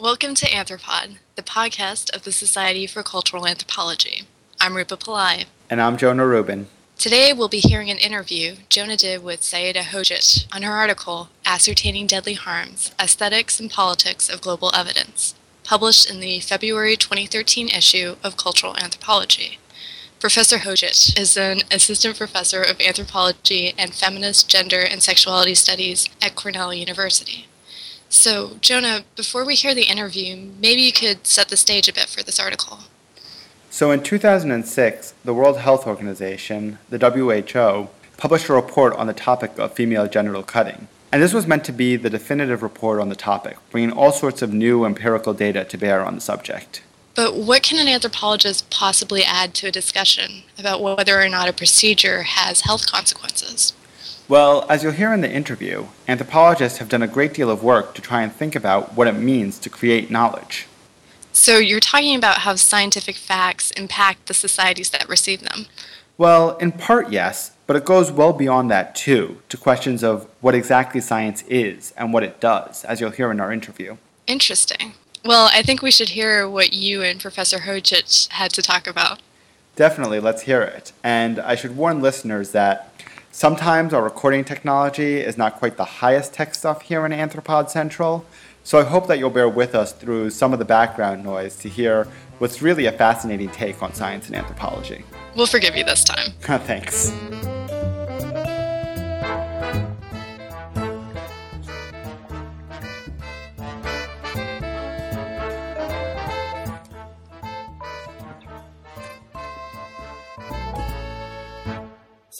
Welcome 0.00 0.34
to 0.36 0.46
Anthropod, 0.46 1.18
the 1.36 1.42
podcast 1.42 2.16
of 2.16 2.22
the 2.22 2.32
Society 2.32 2.86
for 2.86 3.02
Cultural 3.02 3.46
Anthropology. 3.46 4.22
I'm 4.58 4.74
Rupa 4.74 4.96
Pillai. 4.96 5.44
And 5.68 5.78
I'm 5.78 5.98
Jonah 5.98 6.26
Rubin. 6.26 6.68
Today 6.96 7.34
we'll 7.34 7.48
be 7.48 7.58
hearing 7.58 7.90
an 7.90 7.98
interview 7.98 8.56
Jonah 8.70 8.96
did 8.96 9.22
with 9.22 9.42
Saida 9.42 9.80
Hodžić 9.80 10.46
on 10.56 10.62
her 10.62 10.72
article, 10.72 11.28
Ascertaining 11.44 12.06
Deadly 12.06 12.32
Harms 12.32 12.92
Aesthetics 12.98 13.60
and 13.60 13.70
Politics 13.70 14.30
of 14.30 14.40
Global 14.40 14.74
Evidence, 14.74 15.34
published 15.64 16.10
in 16.10 16.20
the 16.20 16.40
February 16.40 16.96
2013 16.96 17.68
issue 17.68 18.16
of 18.24 18.38
Cultural 18.38 18.78
Anthropology. 18.78 19.58
Professor 20.18 20.56
Hodžić 20.56 21.20
is 21.20 21.36
an 21.36 21.60
assistant 21.70 22.16
professor 22.16 22.62
of 22.62 22.80
anthropology 22.80 23.74
and 23.76 23.94
feminist 23.94 24.48
gender 24.48 24.80
and 24.80 25.02
sexuality 25.02 25.54
studies 25.54 26.08
at 26.22 26.36
Cornell 26.36 26.72
University. 26.72 27.48
So, 28.10 28.56
Jonah, 28.60 29.04
before 29.14 29.44
we 29.44 29.54
hear 29.54 29.72
the 29.72 29.84
interview, 29.84 30.36
maybe 30.60 30.82
you 30.82 30.92
could 30.92 31.26
set 31.26 31.48
the 31.48 31.56
stage 31.56 31.88
a 31.88 31.92
bit 31.92 32.08
for 32.08 32.24
this 32.24 32.40
article. 32.40 32.80
So 33.70 33.92
in 33.92 34.02
2006, 34.02 35.14
the 35.24 35.32
World 35.32 35.58
Health 35.58 35.86
Organization, 35.86 36.78
the 36.88 36.98
WHO, 36.98 37.88
published 38.16 38.48
a 38.48 38.52
report 38.52 38.94
on 38.96 39.06
the 39.06 39.12
topic 39.12 39.56
of 39.58 39.74
female 39.74 40.08
genital 40.08 40.42
cutting. 40.42 40.88
And 41.12 41.22
this 41.22 41.32
was 41.32 41.46
meant 41.46 41.64
to 41.66 41.72
be 41.72 41.94
the 41.94 42.10
definitive 42.10 42.64
report 42.64 43.00
on 43.00 43.10
the 43.10 43.16
topic, 43.16 43.58
bringing 43.70 43.92
all 43.92 44.10
sorts 44.10 44.42
of 44.42 44.52
new 44.52 44.84
empirical 44.84 45.32
data 45.32 45.64
to 45.64 45.78
bear 45.78 46.04
on 46.04 46.16
the 46.16 46.20
subject. 46.20 46.82
But 47.14 47.36
what 47.36 47.62
can 47.62 47.78
an 47.78 47.88
anthropologist 47.88 48.70
possibly 48.70 49.22
add 49.22 49.54
to 49.54 49.68
a 49.68 49.72
discussion 49.72 50.42
about 50.58 50.82
whether 50.82 51.20
or 51.20 51.28
not 51.28 51.48
a 51.48 51.52
procedure 51.52 52.24
has 52.24 52.62
health 52.62 52.90
consequences? 52.90 53.72
Well, 54.30 54.64
as 54.68 54.84
you'll 54.84 54.92
hear 54.92 55.12
in 55.12 55.22
the 55.22 55.32
interview, 55.32 55.86
anthropologists 56.06 56.78
have 56.78 56.88
done 56.88 57.02
a 57.02 57.08
great 57.08 57.34
deal 57.34 57.50
of 57.50 57.64
work 57.64 57.96
to 57.96 58.00
try 58.00 58.22
and 58.22 58.32
think 58.32 58.54
about 58.54 58.94
what 58.94 59.08
it 59.08 59.14
means 59.14 59.58
to 59.58 59.68
create 59.68 60.08
knowledge. 60.08 60.68
So 61.32 61.58
you're 61.58 61.80
talking 61.80 62.14
about 62.14 62.38
how 62.38 62.54
scientific 62.54 63.16
facts 63.16 63.72
impact 63.72 64.26
the 64.26 64.34
societies 64.34 64.90
that 64.90 65.08
receive 65.08 65.40
them. 65.40 65.66
Well, 66.16 66.56
in 66.58 66.70
part, 66.70 67.10
yes, 67.10 67.50
but 67.66 67.74
it 67.74 67.84
goes 67.84 68.12
well 68.12 68.32
beyond 68.32 68.70
that 68.70 68.94
too, 68.94 69.42
to 69.48 69.56
questions 69.56 70.04
of 70.04 70.28
what 70.40 70.54
exactly 70.54 71.00
science 71.00 71.42
is 71.48 71.92
and 71.96 72.12
what 72.12 72.22
it 72.22 72.38
does, 72.38 72.84
as 72.84 73.00
you'll 73.00 73.10
hear 73.10 73.32
in 73.32 73.40
our 73.40 73.52
interview. 73.52 73.96
Interesting. 74.28 74.92
Well, 75.24 75.50
I 75.52 75.62
think 75.62 75.82
we 75.82 75.90
should 75.90 76.10
hear 76.10 76.48
what 76.48 76.72
you 76.72 77.02
and 77.02 77.20
Professor 77.20 77.58
Hodžić 77.58 78.28
had 78.28 78.52
to 78.52 78.62
talk 78.62 78.86
about. 78.86 79.18
Definitely, 79.74 80.20
let's 80.20 80.42
hear 80.42 80.62
it. 80.62 80.92
And 81.02 81.40
I 81.40 81.56
should 81.56 81.76
warn 81.76 82.00
listeners 82.00 82.52
that 82.52 82.86
sometimes 83.30 83.92
our 83.94 84.02
recording 84.02 84.44
technology 84.44 85.18
is 85.18 85.36
not 85.36 85.56
quite 85.56 85.76
the 85.76 85.84
highest 85.84 86.34
tech 86.34 86.54
stuff 86.54 86.82
here 86.82 87.06
in 87.06 87.12
Anthropod 87.12 87.70
Central, 87.70 88.24
so 88.64 88.78
I 88.78 88.84
hope 88.84 89.06
that 89.08 89.18
you'll 89.18 89.30
bear 89.30 89.48
with 89.48 89.74
us 89.74 89.92
through 89.92 90.30
some 90.30 90.52
of 90.52 90.58
the 90.58 90.64
background 90.64 91.24
noise 91.24 91.56
to 91.58 91.68
hear 91.68 92.06
what's 92.38 92.62
really 92.62 92.86
a 92.86 92.92
fascinating 92.92 93.50
take 93.50 93.82
on 93.82 93.94
science 93.94 94.26
and 94.26 94.36
anthropology. 94.36 95.04
We'll 95.34 95.46
forgive 95.46 95.76
you 95.76 95.84
this 95.84 96.04
time. 96.04 96.32
Thanks. 96.40 97.12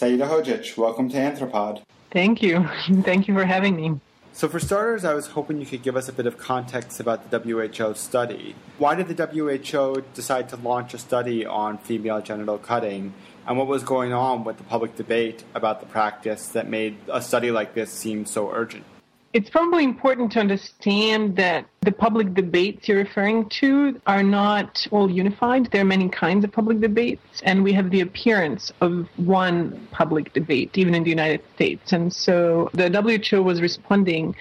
Saida 0.01 0.25
Hodžić, 0.25 0.77
welcome 0.77 1.09
to 1.09 1.17
Anthropod. 1.17 1.83
Thank 2.09 2.41
you. 2.41 2.67
Thank 3.03 3.27
you 3.27 3.35
for 3.35 3.45
having 3.45 3.75
me. 3.75 3.99
So, 4.33 4.47
for 4.47 4.59
starters, 4.59 5.05
I 5.05 5.13
was 5.13 5.27
hoping 5.27 5.59
you 5.59 5.67
could 5.67 5.83
give 5.83 5.95
us 5.95 6.09
a 6.09 6.11
bit 6.11 6.25
of 6.25 6.39
context 6.39 6.99
about 6.99 7.29
the 7.29 7.37
WHO 7.37 7.93
study. 7.93 8.55
Why 8.79 8.95
did 8.95 9.15
the 9.15 9.27
WHO 9.27 10.03
decide 10.15 10.49
to 10.49 10.55
launch 10.55 10.95
a 10.95 10.97
study 10.97 11.45
on 11.45 11.77
female 11.77 12.19
genital 12.19 12.57
cutting, 12.57 13.13
and 13.45 13.59
what 13.59 13.67
was 13.67 13.83
going 13.83 14.11
on 14.11 14.43
with 14.43 14.57
the 14.57 14.63
public 14.63 14.95
debate 14.95 15.43
about 15.53 15.81
the 15.81 15.85
practice 15.85 16.47
that 16.47 16.67
made 16.67 16.97
a 17.07 17.21
study 17.21 17.51
like 17.51 17.75
this 17.75 17.91
seem 17.91 18.25
so 18.25 18.51
urgent? 18.51 18.85
It's 19.33 19.49
probably 19.49 19.85
important 19.85 20.33
to 20.33 20.41
understand 20.41 21.37
that 21.37 21.65
the 21.81 21.91
public 21.91 22.33
debates 22.33 22.89
you're 22.89 22.97
referring 22.97 23.47
to 23.61 23.99
are 24.05 24.23
not 24.23 24.85
all 24.91 25.09
unified. 25.09 25.71
There 25.71 25.81
are 25.81 25.85
many 25.85 26.09
kinds 26.09 26.43
of 26.43 26.51
public 26.51 26.81
debates, 26.81 27.41
and 27.43 27.63
we 27.63 27.71
have 27.71 27.91
the 27.91 28.01
appearance 28.01 28.73
of 28.81 29.07
one 29.15 29.87
public 29.91 30.33
debate, 30.33 30.77
even 30.77 30.93
in 30.93 31.03
the 31.03 31.09
United 31.09 31.41
States. 31.55 31.93
And 31.93 32.11
so 32.11 32.69
the 32.73 32.89
WHO 32.89 33.41
was 33.41 33.61
responding 33.61 34.35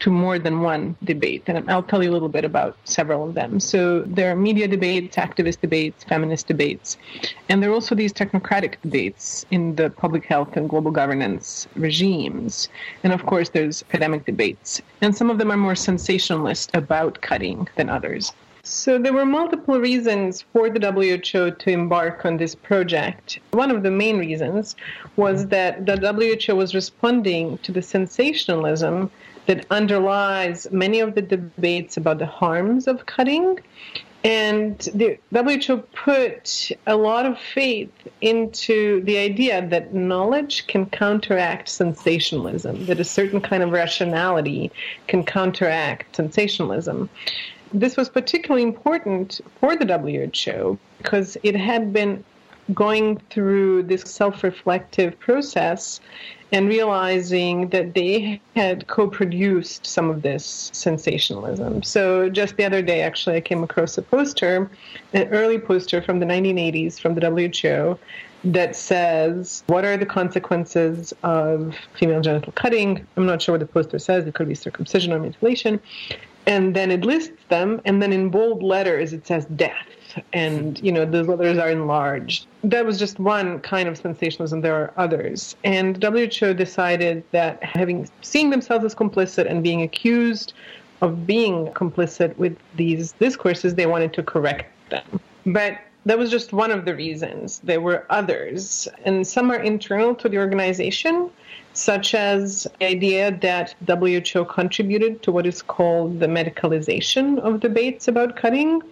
to 0.00 0.10
more 0.10 0.38
than 0.38 0.60
one 0.60 0.96
debate. 1.04 1.44
And 1.46 1.70
I'll 1.70 1.82
tell 1.82 2.02
you 2.02 2.10
a 2.10 2.12
little 2.12 2.28
bit 2.28 2.44
about 2.44 2.76
several 2.84 3.28
of 3.28 3.34
them. 3.34 3.60
So 3.60 4.02
there 4.02 4.30
are 4.30 4.36
media 4.36 4.68
debates, 4.68 5.16
activist 5.16 5.60
debates, 5.60 6.04
feminist 6.04 6.46
debates, 6.46 6.96
and 7.48 7.62
there 7.62 7.70
are 7.70 7.74
also 7.74 7.94
these 7.94 8.12
technocratic 8.12 8.74
debates 8.82 9.46
in 9.50 9.76
the 9.76 9.90
public 9.90 10.24
health 10.24 10.56
and 10.56 10.68
global 10.68 10.90
governance 10.90 11.66
regimes. 11.76 12.68
And 13.02 13.12
of 13.12 13.24
course, 13.26 13.48
there's 13.50 13.82
academic 13.82 14.24
debates. 14.24 14.82
And 15.00 15.16
some 15.16 15.30
of 15.30 15.38
them 15.38 15.50
are 15.50 15.56
more 15.56 15.74
sensationalist 15.74 16.70
about 16.74 17.20
cutting 17.20 17.68
than 17.76 17.88
others. 17.88 18.32
So 18.68 18.98
there 18.98 19.12
were 19.12 19.24
multiple 19.24 19.78
reasons 19.78 20.42
for 20.52 20.68
the 20.68 20.80
WHO 20.80 21.52
to 21.52 21.70
embark 21.70 22.24
on 22.24 22.36
this 22.36 22.56
project. 22.56 23.38
One 23.52 23.70
of 23.70 23.84
the 23.84 23.92
main 23.92 24.18
reasons 24.18 24.74
was 25.14 25.46
that 25.48 25.86
the 25.86 25.96
WHO 25.96 26.56
was 26.56 26.74
responding 26.74 27.58
to 27.58 27.70
the 27.70 27.80
sensationalism 27.80 29.12
that 29.46 29.66
underlies 29.70 30.70
many 30.70 31.00
of 31.00 31.14
the 31.14 31.22
debates 31.22 31.96
about 31.96 32.18
the 32.18 32.26
harms 32.26 32.86
of 32.86 33.06
cutting. 33.06 33.58
And 34.24 34.78
the 34.92 35.18
WHO 35.32 35.76
put 35.94 36.72
a 36.86 36.96
lot 36.96 37.26
of 37.26 37.38
faith 37.38 37.92
into 38.20 39.00
the 39.04 39.18
idea 39.18 39.64
that 39.68 39.94
knowledge 39.94 40.66
can 40.66 40.86
counteract 40.86 41.68
sensationalism, 41.68 42.86
that 42.86 42.98
a 42.98 43.04
certain 43.04 43.40
kind 43.40 43.62
of 43.62 43.70
rationality 43.70 44.72
can 45.06 45.22
counteract 45.22 46.16
sensationalism. 46.16 47.08
This 47.72 47.96
was 47.96 48.08
particularly 48.08 48.64
important 48.64 49.40
for 49.60 49.76
the 49.76 49.86
WHO 49.86 50.76
because 50.98 51.36
it 51.44 51.54
had 51.54 51.92
been 51.92 52.24
going 52.74 53.18
through 53.30 53.84
this 53.84 54.02
self 54.02 54.42
reflective 54.42 55.18
process 55.20 56.00
and 56.52 56.68
realizing 56.68 57.68
that 57.70 57.94
they 57.94 58.40
had 58.54 58.86
co 58.86 59.08
produced 59.08 59.86
some 59.86 60.08
of 60.10 60.22
this 60.22 60.70
sensationalism. 60.72 61.82
So, 61.82 62.28
just 62.28 62.56
the 62.56 62.64
other 62.64 62.82
day, 62.82 63.02
actually, 63.02 63.36
I 63.36 63.40
came 63.40 63.62
across 63.62 63.98
a 63.98 64.02
poster, 64.02 64.70
an 65.12 65.28
early 65.28 65.58
poster 65.58 66.00
from 66.00 66.20
the 66.20 66.26
1980s 66.26 67.00
from 67.00 67.14
the 67.14 67.30
WHO 67.30 67.98
that 68.52 68.76
says, 68.76 69.64
What 69.66 69.84
are 69.84 69.96
the 69.96 70.06
consequences 70.06 71.12
of 71.22 71.76
female 71.98 72.20
genital 72.20 72.52
cutting? 72.52 73.06
I'm 73.16 73.26
not 73.26 73.42
sure 73.42 73.54
what 73.54 73.60
the 73.60 73.66
poster 73.66 73.98
says, 73.98 74.26
it 74.26 74.34
could 74.34 74.48
be 74.48 74.54
circumcision 74.54 75.12
or 75.12 75.18
mutilation. 75.18 75.80
And 76.46 76.76
then 76.76 76.92
it 76.92 77.04
lists 77.04 77.42
them, 77.48 77.80
and 77.84 78.00
then 78.00 78.12
in 78.12 78.28
bold 78.28 78.62
letters 78.62 79.12
it 79.12 79.26
says 79.26 79.46
death 79.46 79.86
and 80.32 80.80
you 80.82 80.92
know 80.92 81.04
those 81.04 81.28
letters 81.28 81.58
are 81.58 81.70
enlarged. 81.70 82.46
That 82.64 82.84
was 82.84 82.98
just 82.98 83.18
one 83.18 83.60
kind 83.60 83.88
of 83.88 83.96
sensationalism. 83.96 84.60
There 84.60 84.74
are 84.74 84.92
others, 84.96 85.56
and 85.64 86.02
WHO 86.02 86.54
decided 86.54 87.24
that 87.32 87.62
having 87.62 88.08
seeing 88.22 88.50
themselves 88.50 88.84
as 88.84 88.94
complicit 88.94 89.50
and 89.50 89.62
being 89.62 89.82
accused 89.82 90.52
of 91.02 91.26
being 91.26 91.66
complicit 91.68 92.36
with 92.38 92.56
these 92.76 93.12
discourses, 93.12 93.74
they 93.74 93.86
wanted 93.86 94.12
to 94.14 94.22
correct 94.22 94.66
them. 94.90 95.20
But 95.44 95.78
that 96.06 96.18
was 96.18 96.30
just 96.30 96.52
one 96.52 96.70
of 96.70 96.84
the 96.84 96.94
reasons. 96.94 97.60
There 97.64 97.80
were 97.80 98.06
others, 98.10 98.88
and 99.04 99.26
some 99.26 99.50
are 99.50 99.60
internal 99.60 100.14
to 100.14 100.28
the 100.28 100.38
organization, 100.38 101.30
such 101.72 102.14
as 102.14 102.66
the 102.78 102.86
idea 102.86 103.36
that 103.42 103.74
WHO 103.86 104.44
contributed 104.44 105.22
to 105.24 105.32
what 105.32 105.46
is 105.46 105.62
called 105.62 106.20
the 106.20 106.26
medicalization 106.26 107.40
of 107.40 107.60
debates 107.60 108.06
about 108.06 108.36
cutting. 108.36 108.82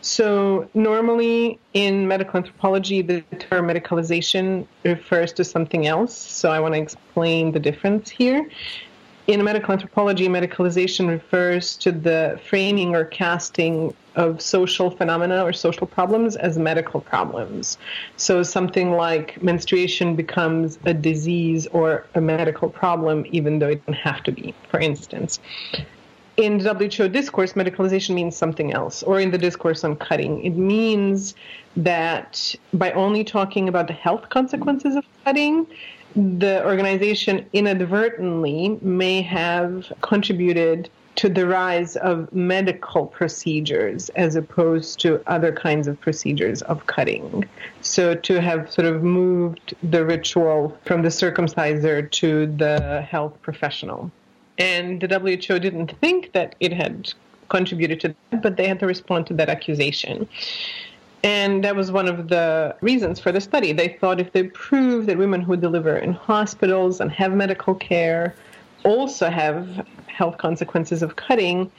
So, 0.00 0.68
normally 0.74 1.58
in 1.74 2.06
medical 2.06 2.36
anthropology, 2.36 3.02
the 3.02 3.22
term 3.38 3.66
medicalization 3.66 4.66
refers 4.84 5.32
to 5.34 5.44
something 5.44 5.86
else. 5.86 6.16
So, 6.16 6.50
I 6.50 6.60
want 6.60 6.74
to 6.74 6.80
explain 6.80 7.52
the 7.52 7.58
difference 7.58 8.08
here. 8.08 8.48
In 9.26 9.44
medical 9.44 9.72
anthropology, 9.72 10.28
medicalization 10.28 11.08
refers 11.08 11.76
to 11.78 11.92
the 11.92 12.40
framing 12.46 12.94
or 12.94 13.04
casting 13.04 13.92
of 14.14 14.40
social 14.40 14.90
phenomena 14.90 15.44
or 15.44 15.52
social 15.52 15.86
problems 15.86 16.36
as 16.36 16.58
medical 16.58 17.00
problems. 17.00 17.76
So, 18.16 18.44
something 18.44 18.92
like 18.92 19.42
menstruation 19.42 20.14
becomes 20.14 20.78
a 20.84 20.94
disease 20.94 21.66
or 21.68 22.06
a 22.14 22.20
medical 22.20 22.70
problem, 22.70 23.26
even 23.30 23.58
though 23.58 23.68
it 23.68 23.84
doesn't 23.84 24.00
have 24.00 24.22
to 24.22 24.32
be, 24.32 24.54
for 24.70 24.78
instance 24.78 25.40
in 26.38 26.60
WHO 26.60 27.08
discourse, 27.08 27.54
medicalization 27.54 28.14
means 28.14 28.36
something 28.36 28.72
else, 28.72 29.02
or 29.02 29.18
in 29.18 29.32
the 29.32 29.38
discourse 29.38 29.82
on 29.82 29.96
cutting. 29.96 30.44
It 30.44 30.56
means 30.56 31.34
that 31.76 32.54
by 32.72 32.92
only 32.92 33.24
talking 33.24 33.68
about 33.68 33.88
the 33.88 33.92
health 33.92 34.28
consequences 34.28 34.94
of 34.94 35.04
cutting, 35.24 35.66
the 36.14 36.64
organization 36.64 37.44
inadvertently 37.52 38.78
may 38.80 39.20
have 39.20 39.92
contributed 40.00 40.88
to 41.16 41.28
the 41.28 41.44
rise 41.48 41.96
of 41.96 42.32
medical 42.32 43.04
procedures 43.06 44.08
as 44.10 44.36
opposed 44.36 45.00
to 45.00 45.20
other 45.26 45.50
kinds 45.50 45.88
of 45.88 46.00
procedures 46.00 46.62
of 46.62 46.86
cutting. 46.86 47.44
So 47.80 48.14
to 48.14 48.40
have 48.40 48.70
sort 48.70 48.86
of 48.86 49.02
moved 49.02 49.74
the 49.82 50.04
ritual 50.04 50.78
from 50.84 51.02
the 51.02 51.08
circumciser 51.08 52.08
to 52.08 52.46
the 52.46 53.02
health 53.02 53.36
professional. 53.42 54.12
And 54.58 55.00
the 55.00 55.18
WHO 55.18 55.58
didn't 55.58 55.92
think 56.00 56.32
that 56.32 56.54
it 56.60 56.72
had 56.72 57.12
contributed 57.48 58.00
to 58.00 58.14
that, 58.30 58.42
but 58.42 58.56
they 58.56 58.66
had 58.66 58.80
to 58.80 58.86
respond 58.86 59.26
to 59.28 59.34
that 59.34 59.48
accusation. 59.48 60.28
And 61.24 61.64
that 61.64 61.74
was 61.74 61.90
one 61.90 62.06
of 62.06 62.28
the 62.28 62.76
reasons 62.80 63.18
for 63.18 63.32
the 63.32 63.40
study. 63.40 63.72
They 63.72 63.88
thought 63.88 64.20
if 64.20 64.32
they 64.32 64.44
prove 64.44 65.06
that 65.06 65.18
women 65.18 65.40
who 65.40 65.56
deliver 65.56 65.96
in 65.96 66.12
hospitals 66.12 67.00
and 67.00 67.10
have 67.10 67.32
medical 67.32 67.74
care 67.74 68.34
also 68.84 69.28
have 69.28 69.86
health 70.06 70.38
consequences 70.38 71.02
of 71.02 71.16
cutting, 71.16 71.70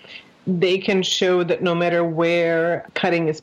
they 0.46 0.78
can 0.78 1.04
show 1.04 1.44
that 1.44 1.62
no 1.62 1.74
matter 1.74 2.04
where 2.04 2.86
cutting 2.96 3.28
is 3.28 3.42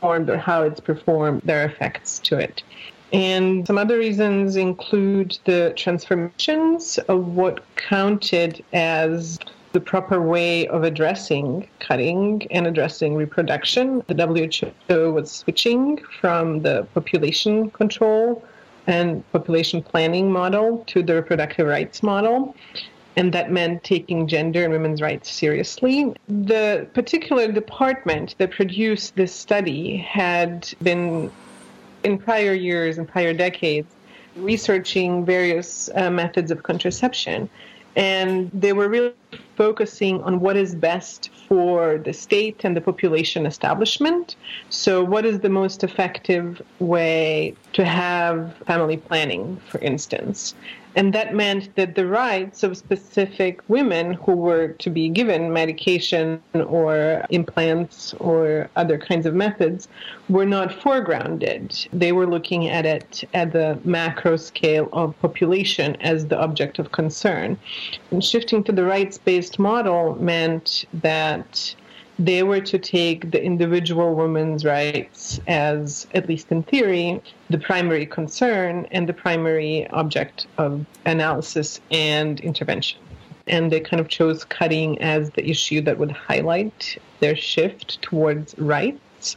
performed 0.00 0.30
or 0.30 0.36
how 0.36 0.62
it's 0.62 0.80
performed, 0.80 1.42
there 1.44 1.62
are 1.62 1.66
effects 1.66 2.18
to 2.20 2.38
it. 2.38 2.62
And 3.12 3.66
some 3.66 3.76
other 3.76 3.98
reasons 3.98 4.56
include 4.56 5.38
the 5.44 5.74
transformations 5.76 6.98
of 7.08 7.28
what 7.34 7.62
counted 7.76 8.64
as 8.72 9.38
the 9.72 9.80
proper 9.80 10.20
way 10.20 10.66
of 10.68 10.84
addressing 10.84 11.68
cutting 11.78 12.46
and 12.50 12.66
addressing 12.66 13.14
reproduction. 13.14 14.02
The 14.06 14.72
WHO 14.86 15.12
was 15.12 15.30
switching 15.30 15.98
from 16.20 16.62
the 16.62 16.86
population 16.94 17.70
control 17.70 18.44
and 18.86 19.30
population 19.32 19.82
planning 19.82 20.30
model 20.30 20.84
to 20.88 21.02
the 21.02 21.14
reproductive 21.14 21.66
rights 21.66 22.02
model. 22.02 22.54
And 23.16 23.32
that 23.34 23.50
meant 23.52 23.84
taking 23.84 24.26
gender 24.26 24.64
and 24.64 24.72
women's 24.72 25.02
rights 25.02 25.30
seriously. 25.30 26.14
The 26.28 26.88
particular 26.94 27.52
department 27.52 28.34
that 28.38 28.50
produced 28.50 29.16
this 29.16 29.34
study 29.34 29.98
had 29.98 30.72
been, 30.82 31.30
in 32.04 32.18
prior 32.18 32.54
years 32.54 32.98
and 32.98 33.08
prior 33.08 33.32
decades, 33.32 33.92
researching 34.36 35.24
various 35.24 35.90
uh, 35.94 36.10
methods 36.10 36.50
of 36.50 36.62
contraception 36.62 37.48
and 37.96 38.50
they 38.54 38.72
were 38.72 38.88
really 38.88 39.12
focusing 39.56 40.22
on 40.22 40.40
what 40.40 40.56
is 40.56 40.74
best 40.74 41.30
for 41.46 41.98
the 41.98 42.12
state 42.12 42.64
and 42.64 42.76
the 42.76 42.80
population 42.80 43.44
establishment. 43.44 44.36
So, 44.70 45.04
what 45.04 45.26
is 45.26 45.40
the 45.40 45.50
most 45.50 45.84
effective 45.84 46.62
way 46.78 47.54
to 47.74 47.84
have 47.84 48.56
family 48.66 48.96
planning, 48.96 49.60
for 49.68 49.78
instance? 49.80 50.54
And 50.94 51.12
that 51.14 51.34
meant 51.34 51.74
that 51.76 51.94
the 51.94 52.06
rights 52.06 52.62
of 52.62 52.76
specific 52.76 53.60
women 53.68 54.14
who 54.14 54.32
were 54.32 54.68
to 54.68 54.90
be 54.90 55.08
given 55.08 55.52
medication 55.52 56.42
or 56.54 57.24
implants 57.30 58.14
or 58.14 58.68
other 58.76 58.98
kinds 58.98 59.24
of 59.24 59.34
methods 59.34 59.88
were 60.28 60.44
not 60.44 60.70
foregrounded. 60.70 61.88
They 61.92 62.12
were 62.12 62.26
looking 62.26 62.68
at 62.68 62.84
it 62.84 63.24
at 63.32 63.52
the 63.52 63.78
macro 63.84 64.36
scale 64.36 64.88
of 64.92 65.18
population 65.20 65.96
as 66.00 66.26
the 66.26 66.38
object 66.38 66.78
of 66.78 66.92
concern. 66.92 67.58
And 68.10 68.22
shifting 68.22 68.62
to 68.64 68.72
the 68.72 68.84
rights 68.84 69.18
based 69.18 69.58
model 69.58 70.16
meant 70.16 70.84
that 70.92 71.74
they 72.24 72.44
were 72.44 72.60
to 72.60 72.78
take 72.78 73.32
the 73.32 73.42
individual 73.42 74.14
woman's 74.14 74.64
rights 74.64 75.40
as, 75.48 76.06
at 76.14 76.28
least 76.28 76.52
in 76.52 76.62
theory, 76.62 77.20
the 77.50 77.58
primary 77.58 78.06
concern 78.06 78.86
and 78.92 79.08
the 79.08 79.12
primary 79.12 79.88
object 79.88 80.46
of 80.56 80.86
analysis 81.04 81.80
and 81.90 82.38
intervention. 82.40 83.00
And 83.48 83.72
they 83.72 83.80
kind 83.80 84.00
of 84.00 84.06
chose 84.06 84.44
cutting 84.44 85.02
as 85.02 85.30
the 85.30 85.48
issue 85.50 85.80
that 85.80 85.98
would 85.98 86.12
highlight 86.12 86.96
their 87.18 87.34
shift 87.34 88.00
towards 88.02 88.56
rights. 88.56 89.36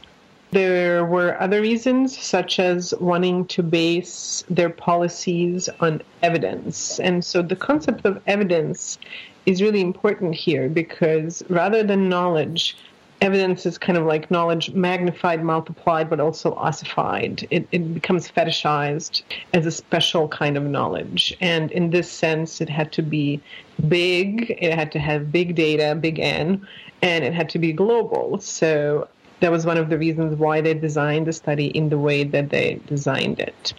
There 0.52 1.04
were 1.04 1.40
other 1.40 1.60
reasons, 1.60 2.16
such 2.16 2.60
as 2.60 2.94
wanting 3.00 3.46
to 3.46 3.64
base 3.64 4.44
their 4.48 4.70
policies 4.70 5.68
on 5.80 6.02
evidence. 6.22 7.00
And 7.00 7.24
so 7.24 7.42
the 7.42 7.56
concept 7.56 8.04
of 8.04 8.22
evidence 8.28 8.98
is 9.46 9.62
really 9.62 9.80
important 9.80 10.34
here 10.34 10.68
because 10.68 11.42
rather 11.48 11.82
than 11.82 12.08
knowledge, 12.08 12.76
evidence 13.20 13.64
is 13.64 13.78
kind 13.78 13.96
of 13.96 14.04
like 14.04 14.30
knowledge 14.30 14.72
magnified, 14.72 15.42
multiplied, 15.42 16.10
but 16.10 16.20
also 16.20 16.54
ossified. 16.54 17.46
It, 17.50 17.66
it 17.72 17.94
becomes 17.94 18.30
fetishized 18.30 19.22
as 19.54 19.64
a 19.64 19.70
special 19.70 20.28
kind 20.28 20.56
of 20.56 20.64
knowledge. 20.64 21.36
And 21.40 21.70
in 21.70 21.90
this 21.90 22.10
sense, 22.10 22.60
it 22.60 22.68
had 22.68 22.92
to 22.92 23.02
be 23.02 23.40
big, 23.88 24.56
it 24.58 24.74
had 24.74 24.92
to 24.92 24.98
have 24.98 25.32
big 25.32 25.54
data, 25.54 25.94
big 25.94 26.18
N, 26.18 26.66
and 27.02 27.24
it 27.24 27.32
had 27.32 27.48
to 27.50 27.58
be 27.58 27.72
global. 27.72 28.40
So 28.40 29.08
that 29.40 29.50
was 29.50 29.64
one 29.64 29.78
of 29.78 29.88
the 29.88 29.98
reasons 29.98 30.36
why 30.36 30.60
they 30.60 30.74
designed 30.74 31.26
the 31.26 31.32
study 31.32 31.66
in 31.66 31.88
the 31.88 31.98
way 31.98 32.24
that 32.24 32.50
they 32.50 32.80
designed 32.86 33.38
it. 33.38 33.74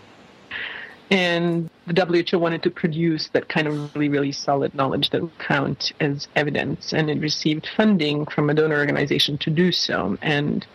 And 1.10 1.70
the 1.86 2.06
WHO 2.06 2.38
wanted 2.38 2.64
to 2.64 2.70
produce 2.70 3.30
that 3.30 3.48
kind 3.48 3.68
of 3.68 3.96
really, 3.96 4.10
really 4.10 4.32
solid 4.32 4.76
knowledge 4.76 5.10
that 5.12 5.22
would 5.22 5.40
count 5.40 5.94
as 6.02 6.28
evidence. 6.36 6.94
And 6.94 7.10
it 7.10 7.20
received 7.20 7.68
funding 7.78 8.26
from 8.26 8.50
a 8.50 8.54
donor 8.54 8.78
organization 8.78 9.38
to 9.40 9.50
do 9.50 9.72
so. 9.72 10.18
And 10.22 10.66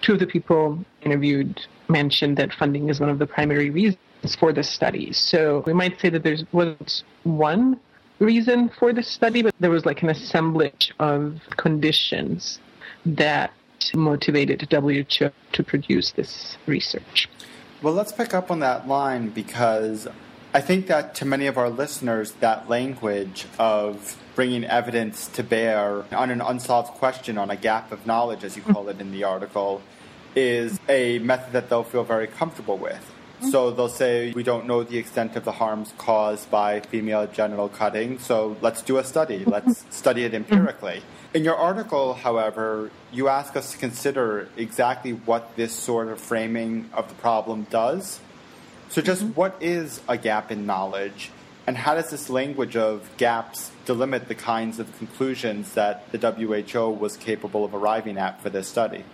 two 0.00 0.12
of 0.12 0.20
the 0.20 0.26
people 0.26 0.78
interviewed 1.02 1.60
mentioned 1.88 2.36
that 2.36 2.52
funding 2.52 2.88
is 2.88 3.00
one 3.00 3.08
of 3.08 3.18
the 3.18 3.26
primary 3.26 3.70
reasons 3.70 3.98
for 4.38 4.52
the 4.52 4.62
study. 4.62 5.12
So 5.12 5.64
we 5.66 5.72
might 5.72 6.00
say 6.00 6.08
that 6.10 6.22
there 6.22 6.36
wasn't 6.52 7.02
one 7.24 7.80
reason 8.20 8.68
for 8.78 8.92
the 8.92 9.02
study, 9.02 9.42
but 9.42 9.54
there 9.58 9.70
was 9.70 9.86
like 9.86 10.02
an 10.02 10.10
assemblage 10.10 10.92
of 11.00 11.40
conditions 11.56 12.60
that 13.06 13.50
motivated 13.94 14.70
WHO 14.70 15.30
to 15.52 15.62
produce 15.64 16.12
this 16.12 16.58
research. 16.66 17.29
Well, 17.82 17.94
let's 17.94 18.12
pick 18.12 18.34
up 18.34 18.50
on 18.50 18.58
that 18.60 18.86
line 18.86 19.30
because 19.30 20.06
I 20.52 20.60
think 20.60 20.88
that 20.88 21.14
to 21.14 21.24
many 21.24 21.46
of 21.46 21.56
our 21.56 21.70
listeners, 21.70 22.32
that 22.40 22.68
language 22.68 23.46
of 23.58 24.18
bringing 24.34 24.64
evidence 24.64 25.28
to 25.28 25.42
bear 25.42 26.04
on 26.14 26.30
an 26.30 26.42
unsolved 26.42 26.90
question, 26.90 27.38
on 27.38 27.50
a 27.50 27.56
gap 27.56 27.90
of 27.90 28.06
knowledge, 28.06 28.44
as 28.44 28.54
you 28.54 28.62
call 28.62 28.90
it 28.90 29.00
in 29.00 29.12
the 29.12 29.24
article, 29.24 29.80
is 30.36 30.78
a 30.90 31.20
method 31.20 31.54
that 31.54 31.70
they'll 31.70 31.82
feel 31.82 32.04
very 32.04 32.26
comfortable 32.26 32.76
with. 32.76 33.10
So 33.50 33.70
they'll 33.70 33.88
say, 33.88 34.32
We 34.32 34.42
don't 34.42 34.66
know 34.66 34.84
the 34.84 34.98
extent 34.98 35.34
of 35.36 35.44
the 35.44 35.52
harms 35.52 35.94
caused 35.96 36.50
by 36.50 36.80
female 36.80 37.26
genital 37.28 37.70
cutting, 37.70 38.18
so 38.18 38.58
let's 38.60 38.82
do 38.82 38.98
a 38.98 39.04
study. 39.04 39.46
Let's 39.46 39.86
study 39.88 40.24
it 40.24 40.34
empirically. 40.34 41.02
In 41.32 41.44
your 41.44 41.54
article, 41.54 42.14
however, 42.14 42.90
you 43.12 43.28
ask 43.28 43.54
us 43.54 43.70
to 43.70 43.78
consider 43.78 44.48
exactly 44.56 45.12
what 45.12 45.54
this 45.54 45.72
sort 45.72 46.08
of 46.08 46.20
framing 46.20 46.90
of 46.92 47.08
the 47.08 47.14
problem 47.14 47.68
does. 47.70 48.18
So, 48.88 49.00
just 49.00 49.22
mm-hmm. 49.22 49.34
what 49.34 49.56
is 49.60 50.00
a 50.08 50.18
gap 50.18 50.50
in 50.50 50.66
knowledge, 50.66 51.30
and 51.68 51.76
how 51.76 51.94
does 51.94 52.10
this 52.10 52.30
language 52.30 52.74
of 52.74 53.08
gaps 53.16 53.70
delimit 53.86 54.26
the 54.26 54.34
kinds 54.34 54.80
of 54.80 54.98
conclusions 54.98 55.74
that 55.74 56.10
the 56.10 56.18
WHO 56.18 56.90
was 56.90 57.16
capable 57.16 57.64
of 57.64 57.74
arriving 57.74 58.18
at 58.18 58.42
for 58.42 58.50
this 58.50 58.66
study? 58.66 59.04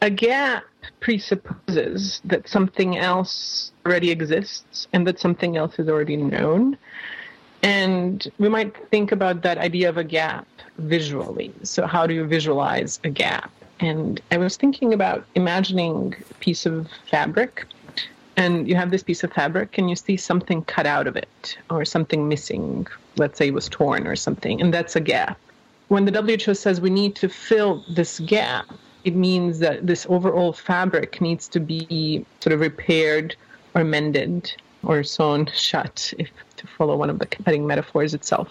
A 0.00 0.08
gap 0.08 0.64
presupposes 1.00 2.22
that 2.24 2.48
something 2.48 2.96
else 2.96 3.72
already 3.84 4.10
exists 4.10 4.88
and 4.94 5.06
that 5.06 5.18
something 5.18 5.58
else 5.58 5.78
is 5.78 5.90
already 5.90 6.16
known. 6.16 6.78
And 7.62 8.26
we 8.38 8.48
might 8.48 8.74
think 8.90 9.12
about 9.12 9.42
that 9.42 9.58
idea 9.58 9.90
of 9.90 9.98
a 9.98 10.04
gap 10.04 10.46
visually. 10.78 11.52
So, 11.62 11.86
how 11.86 12.06
do 12.06 12.14
you 12.14 12.24
visualize 12.24 13.00
a 13.04 13.10
gap? 13.10 13.50
And 13.80 14.20
I 14.30 14.38
was 14.38 14.56
thinking 14.56 14.94
about 14.94 15.24
imagining 15.34 16.14
a 16.30 16.34
piece 16.34 16.66
of 16.66 16.88
fabric, 17.10 17.66
and 18.36 18.68
you 18.68 18.74
have 18.74 18.90
this 18.90 19.02
piece 19.02 19.22
of 19.24 19.32
fabric, 19.32 19.78
and 19.78 19.90
you 19.90 19.96
see 19.96 20.16
something 20.16 20.62
cut 20.64 20.86
out 20.86 21.06
of 21.06 21.16
it, 21.16 21.58
or 21.70 21.84
something 21.84 22.28
missing. 22.28 22.86
Let's 23.16 23.38
say 23.38 23.48
it 23.48 23.54
was 23.54 23.68
torn 23.68 24.06
or 24.06 24.16
something, 24.16 24.60
and 24.60 24.72
that's 24.72 24.96
a 24.96 25.00
gap. 25.00 25.38
When 25.88 26.04
the 26.04 26.22
WHO 26.22 26.54
says 26.54 26.80
we 26.80 26.90
need 26.90 27.14
to 27.16 27.28
fill 27.28 27.84
this 27.88 28.18
gap, 28.20 28.66
it 29.04 29.14
means 29.14 29.60
that 29.60 29.86
this 29.86 30.04
overall 30.08 30.52
fabric 30.52 31.20
needs 31.20 31.46
to 31.48 31.60
be 31.60 32.26
sort 32.40 32.52
of 32.52 32.60
repaired 32.60 33.36
or 33.74 33.84
mended 33.84 34.52
or 34.86 35.02
sewn 35.02 35.48
shut, 35.54 36.12
if 36.18 36.30
to 36.56 36.66
follow 36.66 36.96
one 36.96 37.10
of 37.10 37.18
the 37.18 37.26
cutting 37.26 37.66
metaphors 37.66 38.14
itself. 38.14 38.48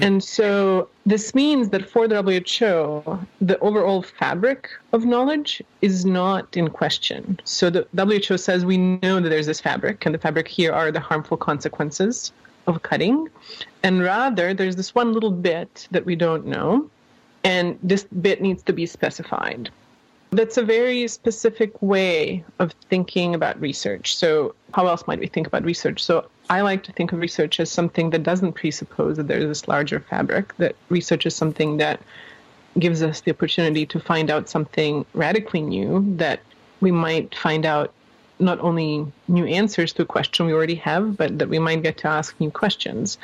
And 0.00 0.22
so 0.22 0.88
this 1.06 1.34
means 1.34 1.68
that 1.70 1.88
for 1.88 2.08
the 2.08 2.22
WHO, 2.22 3.18
the 3.40 3.58
overall 3.60 4.02
fabric 4.02 4.68
of 4.92 5.04
knowledge 5.04 5.62
is 5.80 6.04
not 6.04 6.56
in 6.56 6.68
question. 6.68 7.38
So 7.44 7.70
the 7.70 7.86
WHO 7.96 8.36
says 8.36 8.64
we 8.64 8.78
know 8.78 9.20
that 9.20 9.28
there's 9.28 9.46
this 9.46 9.60
fabric, 9.60 10.04
and 10.06 10.14
the 10.14 10.18
fabric 10.18 10.48
here 10.48 10.72
are 10.72 10.90
the 10.90 11.00
harmful 11.00 11.36
consequences 11.36 12.32
of 12.66 12.82
cutting. 12.82 13.28
And 13.82 14.02
rather, 14.02 14.54
there's 14.54 14.76
this 14.76 14.94
one 14.94 15.12
little 15.12 15.30
bit 15.30 15.88
that 15.90 16.04
we 16.04 16.16
don't 16.16 16.46
know, 16.46 16.88
and 17.44 17.78
this 17.82 18.04
bit 18.20 18.42
needs 18.42 18.62
to 18.64 18.72
be 18.72 18.86
specified. 18.86 19.70
That's 20.32 20.56
a 20.56 20.62
very 20.62 21.08
specific 21.08 21.82
way 21.82 22.44
of 22.60 22.72
thinking 22.88 23.34
about 23.34 23.60
research. 23.60 24.14
So, 24.14 24.54
how 24.74 24.86
else 24.86 25.04
might 25.08 25.18
we 25.18 25.26
think 25.26 25.48
about 25.48 25.64
research? 25.64 26.02
So, 26.04 26.28
I 26.48 26.60
like 26.60 26.84
to 26.84 26.92
think 26.92 27.12
of 27.12 27.18
research 27.18 27.58
as 27.58 27.70
something 27.70 28.10
that 28.10 28.22
doesn't 28.22 28.52
presuppose 28.52 29.16
that 29.16 29.26
there's 29.26 29.46
this 29.46 29.66
larger 29.66 29.98
fabric, 29.98 30.56
that 30.58 30.76
research 30.88 31.26
is 31.26 31.34
something 31.34 31.78
that 31.78 32.00
gives 32.78 33.02
us 33.02 33.20
the 33.22 33.32
opportunity 33.32 33.84
to 33.86 33.98
find 33.98 34.30
out 34.30 34.48
something 34.48 35.04
radically 35.14 35.62
new 35.62 36.04
that 36.16 36.40
we 36.80 36.92
might 36.92 37.34
find 37.34 37.66
out 37.66 37.92
not 38.38 38.60
only 38.60 39.06
new 39.28 39.44
answers 39.46 39.92
to 39.92 40.02
a 40.02 40.06
question 40.06 40.46
we 40.46 40.52
already 40.52 40.76
have, 40.76 41.16
but 41.16 41.38
that 41.38 41.48
we 41.48 41.58
might 41.58 41.82
get 41.82 41.98
to 41.98 42.08
ask 42.08 42.38
new 42.40 42.50
questions. 42.50 43.18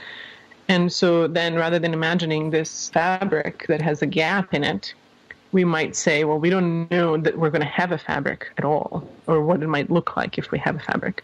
And 0.68 0.92
so 0.92 1.26
then 1.28 1.54
rather 1.54 1.78
than 1.78 1.94
imagining 1.94 2.50
this 2.50 2.90
fabric 2.90 3.66
that 3.68 3.80
has 3.80 4.02
a 4.02 4.06
gap 4.06 4.52
in 4.52 4.64
it, 4.64 4.94
we 5.56 5.64
might 5.64 5.96
say, 5.96 6.22
well, 6.24 6.38
we 6.38 6.50
don't 6.50 6.86
know 6.90 7.16
that 7.16 7.38
we're 7.38 7.48
going 7.48 7.68
to 7.72 7.76
have 7.80 7.90
a 7.90 7.96
fabric 7.96 8.52
at 8.58 8.64
all, 8.64 9.08
or 9.26 9.42
what 9.42 9.62
it 9.62 9.68
might 9.68 9.90
look 9.90 10.14
like 10.14 10.36
if 10.36 10.50
we 10.50 10.58
have 10.58 10.76
a 10.76 10.84
fabric. 10.90 11.22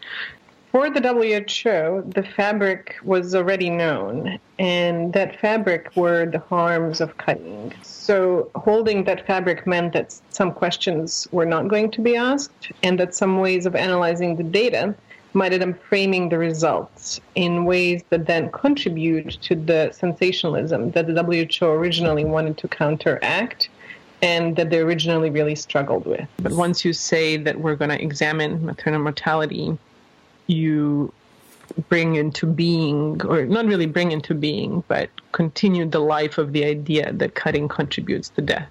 For 0.70 0.88
the 0.88 1.02
WHO, 1.06 2.10
the 2.18 2.26
fabric 2.34 2.96
was 3.04 3.34
already 3.34 3.68
known, 3.68 4.38
and 4.58 5.12
that 5.12 5.38
fabric 5.38 5.94
were 5.94 6.24
the 6.24 6.38
harms 6.38 7.02
of 7.02 7.14
cutting. 7.18 7.74
So, 7.82 8.50
holding 8.54 9.04
that 9.04 9.26
fabric 9.26 9.66
meant 9.66 9.92
that 9.92 10.18
some 10.30 10.50
questions 10.52 11.28
were 11.30 11.44
not 11.54 11.68
going 11.68 11.90
to 11.90 12.00
be 12.00 12.16
asked, 12.16 12.72
and 12.82 12.98
that 13.00 13.14
some 13.14 13.38
ways 13.38 13.66
of 13.66 13.76
analyzing 13.76 14.36
the 14.36 14.48
data 14.62 14.94
might 15.34 15.52
end 15.52 15.62
up 15.62 15.82
framing 15.90 16.30
the 16.30 16.38
results 16.38 17.20
in 17.34 17.66
ways 17.66 18.02
that 18.08 18.24
then 18.24 18.50
contribute 18.50 19.30
to 19.42 19.54
the 19.54 19.90
sensationalism 19.92 20.90
that 20.92 21.06
the 21.06 21.22
WHO 21.22 21.66
originally 21.66 22.24
wanted 22.24 22.56
to 22.56 22.66
counteract 22.68 23.68
and 24.22 24.54
that 24.54 24.70
they 24.70 24.78
originally 24.78 25.30
really 25.30 25.56
struggled 25.56 26.06
with. 26.06 26.26
But 26.38 26.52
once 26.52 26.84
you 26.84 26.92
say 26.92 27.36
that 27.36 27.60
we're 27.60 27.74
going 27.74 27.90
to 27.90 28.00
examine 28.00 28.64
maternal 28.64 29.00
mortality, 29.00 29.76
you 30.46 31.12
bring 31.88 32.14
into 32.14 32.46
being, 32.46 33.20
or 33.26 33.44
not 33.46 33.66
really 33.66 33.86
bring 33.86 34.12
into 34.12 34.34
being, 34.34 34.84
but 34.86 35.10
continue 35.32 35.84
the 35.84 35.98
life 35.98 36.38
of 36.38 36.52
the 36.52 36.64
idea 36.64 37.12
that 37.12 37.34
cutting 37.34 37.66
contributes 37.68 38.28
to 38.30 38.42
death. 38.42 38.70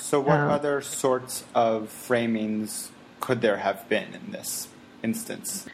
So, 0.00 0.20
what 0.20 0.38
um, 0.38 0.50
other 0.50 0.82
sorts 0.82 1.44
of 1.54 1.84
framings 1.84 2.88
could 3.20 3.40
there 3.40 3.56
have 3.56 3.88
been 3.88 4.12
in 4.12 4.32
this 4.32 4.68
instance? 5.02 5.66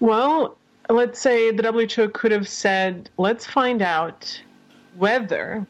Well, 0.00 0.56
let's 0.88 1.20
say 1.20 1.52
the 1.52 1.70
WHO 1.70 2.08
could 2.08 2.32
have 2.32 2.48
said, 2.48 3.10
let's 3.16 3.46
find 3.46 3.80
out 3.80 4.42
whether 4.96 5.66